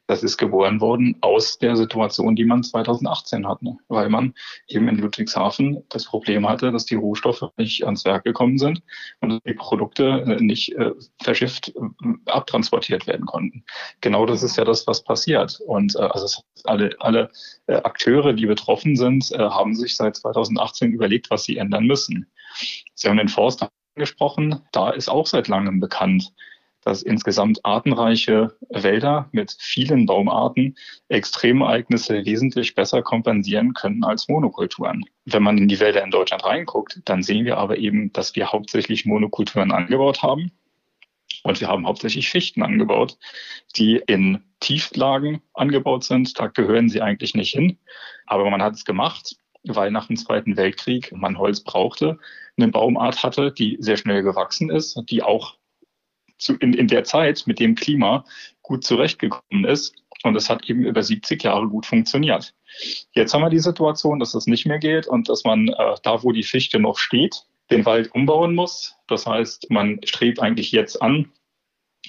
das 0.07 0.23
ist 0.23 0.37
geboren 0.37 0.81
worden 0.81 1.17
aus 1.23 1.59
der 1.59 1.77
Situation, 1.77 2.37
die 2.37 2.45
man 2.45 2.62
2018 2.62 3.49
hatte, 3.49 3.77
weil 3.88 4.09
man 4.11 4.35
eben 4.69 4.88
in 4.88 4.99
Ludwigshafen 4.99 5.83
das 5.88 6.05
Problem 6.05 6.49
hatte, 6.49 6.73
dass 6.73 6.85
die 6.85 6.97
Rohstoffe 6.97 7.45
nicht 7.57 7.85
ans 7.85 8.05
Werk 8.05 8.25
gekommen 8.25 8.59
sind 8.59 8.83
und 9.21 9.40
die 9.47 9.55
Produkte 9.55 10.25
äh, 10.27 10.43
nicht 10.43 10.73
äh, 10.77 10.93
verschifft 11.23 11.69
äh, 11.69 12.31
abtransportiert 12.31 13.07
werden 13.07 13.27
konnten. 13.27 13.64
Genau 14.01 14.27
das 14.27 14.43
ist 14.43 14.57
ja 14.57 14.64
das, 14.64 14.87
was 14.87 15.03
passiert. 15.05 15.59
Und 15.67 15.97
äh, 15.97 16.01
also 16.01 16.43
alle, 16.64 16.90
alle 17.01 17.31
äh, 17.67 17.77
Akteure, 17.77 18.35
die 18.35 18.47
betroffen 18.47 18.97
sind, 18.97 19.31
haben 19.35 19.75
sich 19.75 19.97
seit 19.97 20.17
2018 20.17 20.93
überlegt, 20.93 21.31
was 21.31 21.45
sie 21.45 21.57
ändern 21.57 21.87
müssen. 21.87 22.27
Sie 22.95 23.09
haben 23.09 23.17
den 23.17 23.29
Forst 23.29 23.67
angesprochen, 23.97 24.61
da 24.73 24.90
ist 24.90 25.09
auch 25.09 25.27
seit 25.27 25.49
langem 25.49 25.81
bekannt, 25.81 26.33
dass 26.85 27.03
insgesamt 27.03 27.64
artenreiche 27.64 28.57
Wälder 28.68 29.29
mit 29.33 29.57
vielen 29.59 30.07
Baumarten 30.07 30.77
Extremereignisse 31.09 32.25
wesentlich 32.25 32.75
besser 32.75 33.03
kompensieren 33.03 33.73
können 33.73 34.05
als 34.05 34.29
Monokulturen. 34.29 35.05
Wenn 35.25 35.42
man 35.42 35.59
in 35.59 35.68
die 35.68 35.81
Wälder 35.81 36.05
in 36.05 36.11
Deutschland 36.11 36.44
reinguckt, 36.44 37.01
dann 37.07 37.23
sehen 37.23 37.44
wir 37.44 37.57
aber 37.57 37.79
eben, 37.79 38.12
dass 38.12 38.37
wir 38.37 38.53
hauptsächlich 38.53 39.07
Monokulturen 39.07 39.73
angebaut 39.73 40.23
haben. 40.23 40.53
Und 41.42 41.61
wir 41.61 41.68
haben 41.68 41.87
hauptsächlich 41.87 42.31
Fichten 42.31 42.62
angebaut, 42.62 43.18
die 43.77 44.01
in 44.07 44.42
Tieflagen 44.61 45.42
angebaut 45.53 46.05
sind. 46.05 46.38
Da 46.38 46.47
gehören 46.47 46.88
sie 46.88 47.03
eigentlich 47.03 47.35
nicht 47.35 47.53
hin. 47.53 47.79
Aber 48.27 48.49
man 48.51 48.62
hat 48.62 48.75
es 48.75 48.85
gemacht, 48.85 49.37
weil 49.64 49.90
nach 49.90 50.07
dem 50.07 50.16
Zweiten 50.16 50.57
Weltkrieg 50.57 51.12
man 51.12 51.38
Holz 51.38 51.61
brauchte, 51.61 52.18
eine 52.57 52.68
Baumart 52.68 53.23
hatte, 53.23 53.53
die 53.53 53.77
sehr 53.81 53.97
schnell 53.97 54.23
gewachsen 54.23 54.70
ist, 54.70 55.01
die 55.11 55.23
auch 55.23 55.57
zu, 56.38 56.57
in, 56.57 56.75
in 56.75 56.88
der 56.88 57.05
Zeit 57.05 57.44
mit 57.47 57.61
dem 57.61 57.75
Klima 57.75 58.25
gut 58.62 58.85
zurechtgekommen 58.85 59.64
ist. 59.64 59.94
Und 60.23 60.37
es 60.37 60.49
hat 60.49 60.68
eben 60.70 60.85
über 60.85 61.03
70 61.03 61.42
Jahre 61.42 61.68
gut 61.68 61.85
funktioniert. 61.85 62.55
Jetzt 63.12 63.35
haben 63.35 63.42
wir 63.42 63.51
die 63.51 63.59
Situation, 63.59 64.18
dass 64.18 64.33
das 64.33 64.47
nicht 64.47 64.64
mehr 64.64 64.79
geht 64.79 65.07
und 65.07 65.29
dass 65.29 65.44
man 65.44 65.68
äh, 65.68 65.94
da, 66.03 66.23
wo 66.23 66.33
die 66.33 66.42
Fichte 66.42 66.81
noch 66.81 66.99
steht, 66.99 67.44
den 67.70 67.85
Wald 67.85 68.14
umbauen 68.14 68.55
muss. 68.55 68.97
Das 69.07 69.27
heißt, 69.27 69.70
man 69.70 70.01
strebt 70.05 70.40
eigentlich 70.40 70.73
jetzt 70.73 71.01
an, 71.03 71.31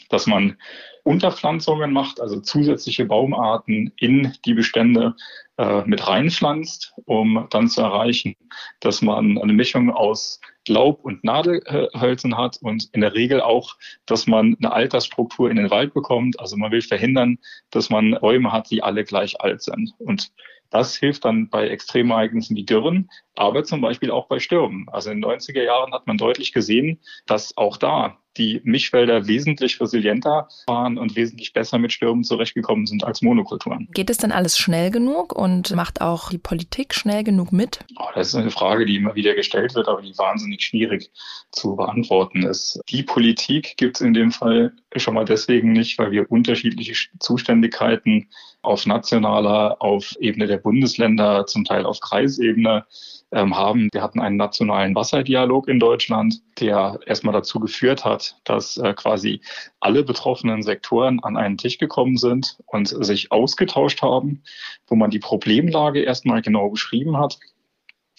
dass 0.09 0.27
man 0.27 0.57
Unterpflanzungen 1.03 1.93
macht, 1.93 2.19
also 2.19 2.39
zusätzliche 2.39 3.05
Baumarten 3.05 3.93
in 3.97 4.33
die 4.45 4.53
Bestände 4.53 5.15
äh, 5.57 5.83
mit 5.85 6.07
reinpflanzt, 6.07 6.93
um 7.05 7.47
dann 7.49 7.69
zu 7.69 7.81
erreichen, 7.81 8.35
dass 8.79 9.01
man 9.01 9.38
eine 9.38 9.53
Mischung 9.53 9.91
aus 9.91 10.39
Laub- 10.67 11.04
und 11.04 11.23
Nadelhölzern 11.23 12.38
hat 12.38 12.58
und 12.62 12.89
in 12.93 13.01
der 13.01 13.13
Regel 13.13 13.41
auch, 13.41 13.75
dass 14.06 14.28
man 14.28 14.56
eine 14.60 14.73
Altersstruktur 14.73 15.49
in 15.49 15.58
den 15.58 15.69
Wald 15.69 15.93
bekommt. 15.93 16.39
Also 16.39 16.58
man 16.58 16.71
will 16.71 16.82
verhindern, 16.82 17.38
dass 17.71 17.89
man 17.89 18.17
Bäume 18.21 18.51
hat, 18.51 18.69
die 18.71 18.84
alle 18.84 19.04
gleich 19.04 19.39
alt 19.41 19.62
sind. 19.62 19.93
Und 19.99 20.32
das 20.69 20.95
hilft 20.95 21.25
dann 21.25 21.49
bei 21.49 21.67
Extremereignissen 21.67 22.56
wie 22.56 22.65
Dürren, 22.65 23.10
aber 23.36 23.63
zum 23.63 23.82
Beispiel 23.82 24.12
auch 24.12 24.28
bei 24.28 24.39
Stürmen. 24.39 24.88
Also 24.89 25.12
in 25.12 25.21
den 25.21 25.30
90er 25.30 25.63
Jahren 25.63 25.93
hat 25.93 26.08
man 26.08 26.17
deutlich 26.17 26.54
gesehen, 26.54 26.99
dass 27.25 27.56
auch 27.58 27.78
da 27.78 28.17
die 28.38 28.62
Mischwälder 28.63 29.28
wesentlich 29.28 29.80
resilienter 29.80 30.47
waren 30.67 30.97
und 30.97 31.15
wesentlich 31.15 31.54
besser 31.54 31.78
mit 31.78 31.93
Stürmen 31.93 32.23
zurechtgekommen 32.23 32.86
sind 32.86 33.04
als 33.04 33.21
Monokulturen. 33.21 33.88
Geht 33.93 34.10
es 34.10 34.17
denn 34.17 34.32
alles 34.32 34.58
schnell 34.58 34.91
genug 34.91 35.34
und 35.34 35.73
macht 35.73 36.01
auch 36.01 36.30
die 36.30 36.38
Politik 36.38 36.93
schnell 36.93 37.23
genug 37.23 37.51
mit? 37.51 37.80
Oh, 37.97 38.10
das 38.13 38.30
ist 38.30 38.36
eine 38.36 38.51
Frage, 38.51 38.86
die 38.86 38.97
immer 38.97 39.15
wieder 39.15 39.36
gestellt 39.36 39.75
wird, 39.75 39.88
aber 39.88 40.01
die 40.01 40.17
wahnsinnig 40.17 40.63
schwierig 40.63 41.12
zu 41.51 41.75
beantworten 41.75 42.43
ist. 42.43 42.82
Die 42.89 43.04
Politik 43.04 43.78
gibt 43.78 43.97
es 43.97 44.01
in 44.01 44.13
dem 44.13 44.32
Fall 44.32 44.73
schon 44.97 45.13
mal 45.13 45.25
deswegen 45.25 45.71
nicht, 45.71 45.97
weil 45.97 46.12
wir 46.12 46.30
unterschiedliche 46.30 46.93
Zuständigkeiten 47.19 48.30
auf 48.65 48.86
nationaler, 48.86 49.78
auf 49.80 50.15
Ebene 50.19 50.47
der 50.47 50.58
Bundesländer, 50.58 51.45
zum 51.45 51.63
Teil 51.63 51.86
auf 51.86 51.99
Kreisebene 51.99 52.86
ähm, 53.32 53.56
haben. 53.56 53.89
Wir 53.91 54.01
hatten 54.01 54.19
einen 54.19 54.38
nationalen 54.38 54.95
Wasserdialog 54.95 55.67
in 55.67 55.80
Deutschland, 55.80 56.41
der 56.60 56.99
erstmal 57.06 57.34
dazu 57.34 57.60
geführt 57.60 58.06
hat, 58.06 58.38
dass 58.43 58.78
äh, 58.78 58.93
quasi 58.93 59.41
alle 59.80 60.04
betroffenen 60.04 60.63
Sektoren 60.63 61.19
an 61.23 61.38
einen 61.38 61.58
Tisch 61.58 61.78
gekommen 61.78 62.17
sind 62.17 62.58
und 62.65 62.88
sich 62.88 63.32
ausgetauscht 63.32 64.01
haben, 64.01 64.43
wo 64.88 64.95
man 64.95 65.10
die 65.10 65.19
Problemlage 65.19 66.01
erstmal 66.01 66.41
genau 66.41 66.69
beschrieben 66.69 67.17
hat 67.17 67.39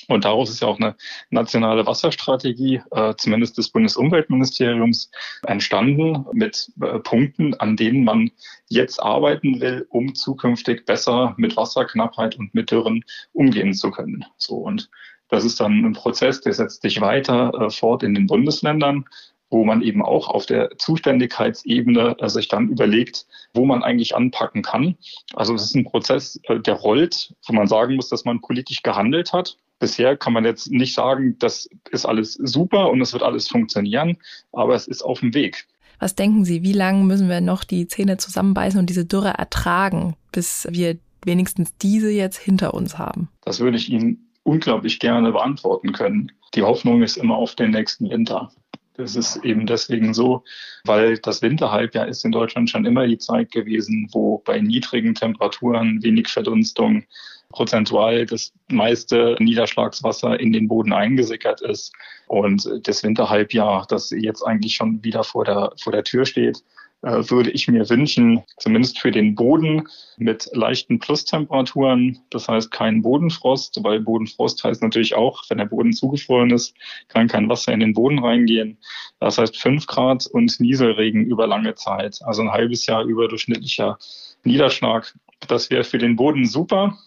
und 0.09 0.25
daraus 0.25 0.51
ist 0.51 0.63
ja 0.63 0.69
auch 0.69 0.79
eine 0.79 0.97
nationale 1.31 1.87
Wasserstrategie, 1.87 2.83
äh, 2.93 3.15
zumindest 3.17 3.59
des 3.59 3.71
Bundesumweltministeriums, 3.71 5.11
entstanden 5.47 6.25
mit 6.33 6.71
äh, 6.81 6.99
Punkten, 7.01 7.55
an 7.55 7.77
denen 7.77 8.05
man 8.05 8.31
jetzt 8.69 9.03
arbeiten 9.03 9.61
will, 9.61 9.87
um 9.91 10.15
zukünftig 10.15 10.87
besser 10.87 11.35
mit 11.37 11.57
Wasserknappheit 11.57 12.37
und 12.39 12.55
mit 12.55 12.71
Dürren 12.71 13.05
umgehen 13.33 13.75
zu 13.75 13.91
können. 13.91 14.25
So 14.37 14.57
und 14.57 14.91
das 15.29 15.45
ist 15.45 15.59
dann 15.59 15.85
ein 15.85 15.93
Prozess, 15.93 16.41
der 16.41 16.53
setzt 16.53 16.83
sich 16.83 17.01
weiter 17.01 17.53
äh, 17.55 17.71
fort 17.71 18.03
in 18.03 18.15
den 18.15 18.27
Bundesländern 18.27 19.05
wo 19.49 19.65
man 19.65 19.81
eben 19.83 20.03
auch 20.03 20.29
auf 20.29 20.47
der 20.47 20.77
Zuständigkeitsebene 20.77 22.17
äh, 22.19 22.29
sich 22.29 22.49
dann 22.49 22.69
überlegt, 22.69 23.27
wo 23.55 23.65
man 23.65 23.83
eigentlich 23.83 24.17
anpacken 24.17 24.63
kann. 24.63 24.97
Also 25.35 25.55
es 25.55 25.63
ist 25.63 25.77
ein 25.77 25.85
Prozess, 25.85 26.41
äh, 26.45 26.59
der 26.59 26.75
rollt, 26.75 27.35
wo 27.47 27.53
man 27.53 27.69
sagen 27.69 27.95
muss, 27.95 28.09
dass 28.09 28.25
man 28.25 28.41
politisch 28.41 28.83
gehandelt 28.83 29.33
hat 29.33 29.57
bisher 29.79 30.17
kann 30.17 30.33
man 30.33 30.45
jetzt 30.45 30.71
nicht 30.71 30.95
sagen, 30.95 31.39
das 31.39 31.69
ist 31.91 32.07
alles 32.07 32.35
super 32.35 32.91
und 32.91 33.01
es 33.01 33.13
wird 33.13 33.23
alles 33.23 33.49
funktionieren, 33.49 34.19
aber 34.53 34.75
es 34.75 34.87
ist 34.87 35.03
auf 35.03 35.21
dem 35.21 35.35
Weg. 35.35 35.67
Was 35.99 36.15
denken 36.15 36.45
Sie, 36.45 36.63
wie 36.63 36.73
lange 36.73 37.05
müssen 37.05 37.29
wir 37.29 37.41
noch 37.41 37.65
die 37.65 37.89
Zähne 37.89 38.19
zusammenbeißen 38.19 38.79
und 38.79 38.91
diese 38.91 39.07
Dürre 39.07 39.31
ertragen, 39.31 40.15
bis 40.31 40.67
wir 40.71 40.99
wenigstens 41.25 41.77
diese 41.79 42.11
jetzt 42.11 42.37
hinter 42.37 42.75
uns 42.75 42.99
haben? 42.99 43.29
Das 43.43 43.61
würde 43.61 43.79
ich 43.79 43.91
Ihnen 43.91 44.29
unglaublich 44.43 45.01
gerne 45.01 45.33
beantworten 45.33 45.93
können. 45.93 46.33
Die 46.55 46.63
Hoffnung 46.63 47.03
ist 47.03 47.17
immer 47.17 47.37
auf 47.37 47.55
den 47.55 47.71
nächsten 47.71 48.11
Winter. 48.11 48.53
Das 48.95 49.15
ist 49.15 49.45
eben 49.45 49.67
deswegen 49.67 50.15
so, 50.15 50.43
weil 50.85 51.19
das 51.19 51.43
Winterhalbjahr 51.43 52.09
ist 52.09 52.25
in 52.25 52.33
Deutschland 52.33 52.71
schon 52.71 52.87
immer 52.87 53.07
die 53.07 53.19
Zeit 53.19 53.51
gewesen, 53.51 54.09
wo 54.13 54.39
bei 54.39 54.61
niedrigen 54.61 55.15
Temperaturen, 55.15 56.03
wenig 56.03 56.29
Verdunstung, 56.29 57.05
prozentual 57.51 58.27
das 58.27 58.53
meiste 58.69 59.37
Niederschlagswasser 59.39 60.39
in 60.39 60.53
den 60.53 60.69
Boden 60.69 60.93
eingesickert 60.93 61.61
ist. 61.63 61.93
Und 62.29 62.69
das 62.85 63.03
Winterhalbjahr, 63.03 63.87
das 63.89 64.11
jetzt 64.11 64.43
eigentlich 64.43 64.75
schon 64.75 65.03
wieder 65.03 65.25
vor 65.25 65.45
der, 65.45 65.73
vor 65.81 65.93
der 65.93 66.05
Tür 66.05 66.27
steht, 66.27 66.63
äh, 67.03 67.31
würde 67.31 67.51
ich 67.51 67.69
mir 67.69 67.89
wünschen, 67.91 68.43
zumindest 68.57 68.99
für 68.99 69.11
den 69.11 69.35
Boden 69.35 69.87
mit 70.17 70.49
leichten 70.53 70.99
Plustemperaturen, 70.99 72.19
das 72.31 72.49
heißt 72.49 72.71
kein 72.71 73.03
Bodenfrost, 73.03 73.79
weil 73.85 74.01
Bodenfrost 74.01 74.65
heißt 74.65 74.83
natürlich 74.83 75.15
auch, 75.15 75.45
wenn 75.49 75.59
der 75.59 75.67
Boden 75.67 75.93
zugefroren 75.93 76.51
ist, 76.51 76.75
kann 77.09 77.29
kein 77.29 77.49
Wasser 77.49 77.73
in 77.73 77.81
den 77.81 77.93
Boden 77.93 78.19
reingehen. 78.19 78.79
Das 79.21 79.37
heißt 79.37 79.57
fünf 79.57 79.87
Grad 79.87 80.27
und 80.27 80.59
Nieselregen 80.59 81.25
über 81.27 81.47
lange 81.47 81.75
Zeit, 81.75 82.19
also 82.25 82.43
ein 82.43 82.51
halbes 82.51 82.87
Jahr 82.87 83.05
überdurchschnittlicher 83.05 83.99
Niederschlag. 84.43 85.15
Das 85.49 85.71
wäre 85.71 85.85
für 85.85 85.99
den 85.99 86.17
Boden 86.17 86.47
super. 86.47 86.99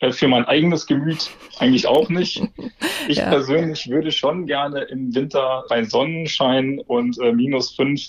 Äh, 0.00 0.12
für 0.12 0.28
mein 0.28 0.44
eigenes 0.44 0.86
Gemüt 0.86 1.30
eigentlich 1.58 1.86
auch 1.86 2.08
nicht. 2.08 2.42
Ich 3.06 3.18
ja. 3.18 3.28
persönlich 3.28 3.86
würde 3.90 4.10
schon 4.10 4.46
gerne 4.46 4.80
im 4.84 5.14
Winter 5.14 5.64
bei 5.68 5.84
Sonnenschein 5.84 6.80
und 6.86 7.18
äh, 7.20 7.32
minus 7.32 7.74
fünf 7.74 8.00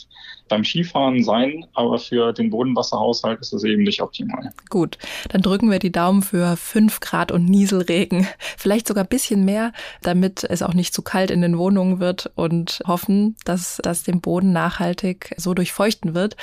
beim 0.47 0.63
Skifahren 0.63 1.21
sein, 1.21 1.65
aber 1.73 1.99
für 1.99 2.31
den 2.31 2.49
Bodenwasserhaushalt 2.49 3.41
ist 3.41 3.51
das 3.51 3.65
eben 3.65 3.83
nicht 3.83 4.01
optimal. 4.01 4.53
Gut, 4.69 4.97
dann 5.27 5.41
drücken 5.41 5.69
wir 5.69 5.79
die 5.79 5.91
Daumen 5.91 6.21
für 6.21 6.55
fünf 6.55 7.01
Grad 7.01 7.33
und 7.33 7.43
Nieselregen, 7.43 8.25
vielleicht 8.57 8.87
sogar 8.87 9.03
ein 9.03 9.09
bisschen 9.09 9.43
mehr, 9.43 9.73
damit 10.01 10.45
es 10.45 10.61
auch 10.61 10.73
nicht 10.73 10.93
zu 10.93 11.01
kalt 11.01 11.29
in 11.29 11.41
den 11.41 11.57
Wohnungen 11.57 11.99
wird 11.99 12.31
und 12.35 12.81
hoffen, 12.87 13.35
dass 13.43 13.79
das 13.83 14.03
den 14.03 14.21
Boden 14.21 14.53
nachhaltig 14.53 15.35
so 15.35 15.53
durchfeuchten 15.53 16.15
wird, 16.15 16.37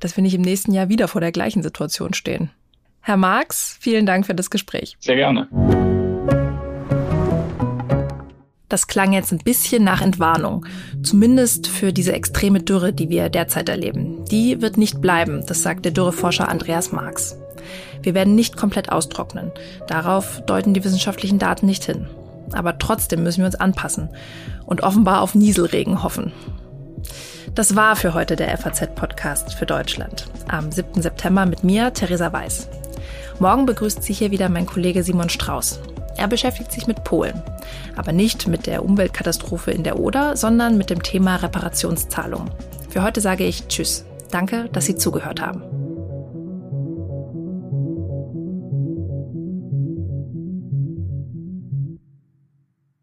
dass 0.00 0.16
wir 0.16 0.22
nicht 0.22 0.34
im 0.34 0.42
nächsten 0.42 0.72
Jahr 0.72 0.88
wieder 0.88 1.06
vor 1.06 1.20
der 1.20 1.30
gleichen 1.30 1.62
Situation 1.62 2.14
stehen. 2.14 2.50
Herr 3.04 3.16
Marx, 3.16 3.76
vielen 3.80 4.06
Dank 4.06 4.26
für 4.26 4.34
das 4.34 4.48
Gespräch. 4.48 4.96
Sehr 5.00 5.16
gerne. 5.16 5.48
Das 8.68 8.86
klang 8.86 9.12
jetzt 9.12 9.32
ein 9.32 9.38
bisschen 9.38 9.82
nach 9.82 10.00
Entwarnung. 10.00 10.64
Zumindest 11.02 11.66
für 11.66 11.92
diese 11.92 12.12
extreme 12.12 12.60
Dürre, 12.60 12.92
die 12.92 13.10
wir 13.10 13.28
derzeit 13.28 13.68
erleben. 13.68 14.24
Die 14.26 14.62
wird 14.62 14.78
nicht 14.78 15.00
bleiben, 15.00 15.44
das 15.46 15.64
sagt 15.64 15.84
der 15.84 15.90
Dürreforscher 15.92 16.48
Andreas 16.48 16.92
Marx. 16.92 17.36
Wir 18.02 18.14
werden 18.14 18.36
nicht 18.36 18.56
komplett 18.56 18.92
austrocknen. 18.92 19.50
Darauf 19.88 20.40
deuten 20.46 20.72
die 20.72 20.84
wissenschaftlichen 20.84 21.40
Daten 21.40 21.66
nicht 21.66 21.84
hin. 21.84 22.06
Aber 22.52 22.78
trotzdem 22.78 23.24
müssen 23.24 23.38
wir 23.38 23.46
uns 23.46 23.56
anpassen 23.56 24.10
und 24.64 24.84
offenbar 24.84 25.22
auf 25.22 25.34
Nieselregen 25.34 26.04
hoffen. 26.04 26.32
Das 27.56 27.74
war 27.74 27.96
für 27.96 28.14
heute 28.14 28.36
der 28.36 28.56
FAZ-Podcast 28.56 29.54
für 29.54 29.66
Deutschland. 29.66 30.28
Am 30.48 30.70
7. 30.70 31.02
September 31.02 31.46
mit 31.46 31.64
mir, 31.64 31.92
Theresa 31.92 32.32
Weiß. 32.32 32.68
Morgen 33.38 33.66
begrüßt 33.66 34.02
Sie 34.02 34.12
hier 34.12 34.30
wieder 34.30 34.48
mein 34.48 34.66
Kollege 34.66 35.02
Simon 35.02 35.28
Strauß. 35.28 35.80
Er 36.16 36.28
beschäftigt 36.28 36.72
sich 36.72 36.86
mit 36.86 37.04
Polen. 37.04 37.42
Aber 37.96 38.12
nicht 38.12 38.46
mit 38.46 38.66
der 38.66 38.84
Umweltkatastrophe 38.84 39.70
in 39.70 39.82
der 39.82 39.98
Oder, 39.98 40.36
sondern 40.36 40.76
mit 40.76 40.90
dem 40.90 41.02
Thema 41.02 41.36
Reparationszahlung. 41.36 42.50
Für 42.88 43.02
heute 43.02 43.20
sage 43.20 43.44
ich 43.44 43.66
Tschüss. 43.68 44.04
Danke, 44.30 44.68
dass 44.72 44.86
Sie 44.86 44.96
zugehört 44.96 45.40
haben. 45.40 45.81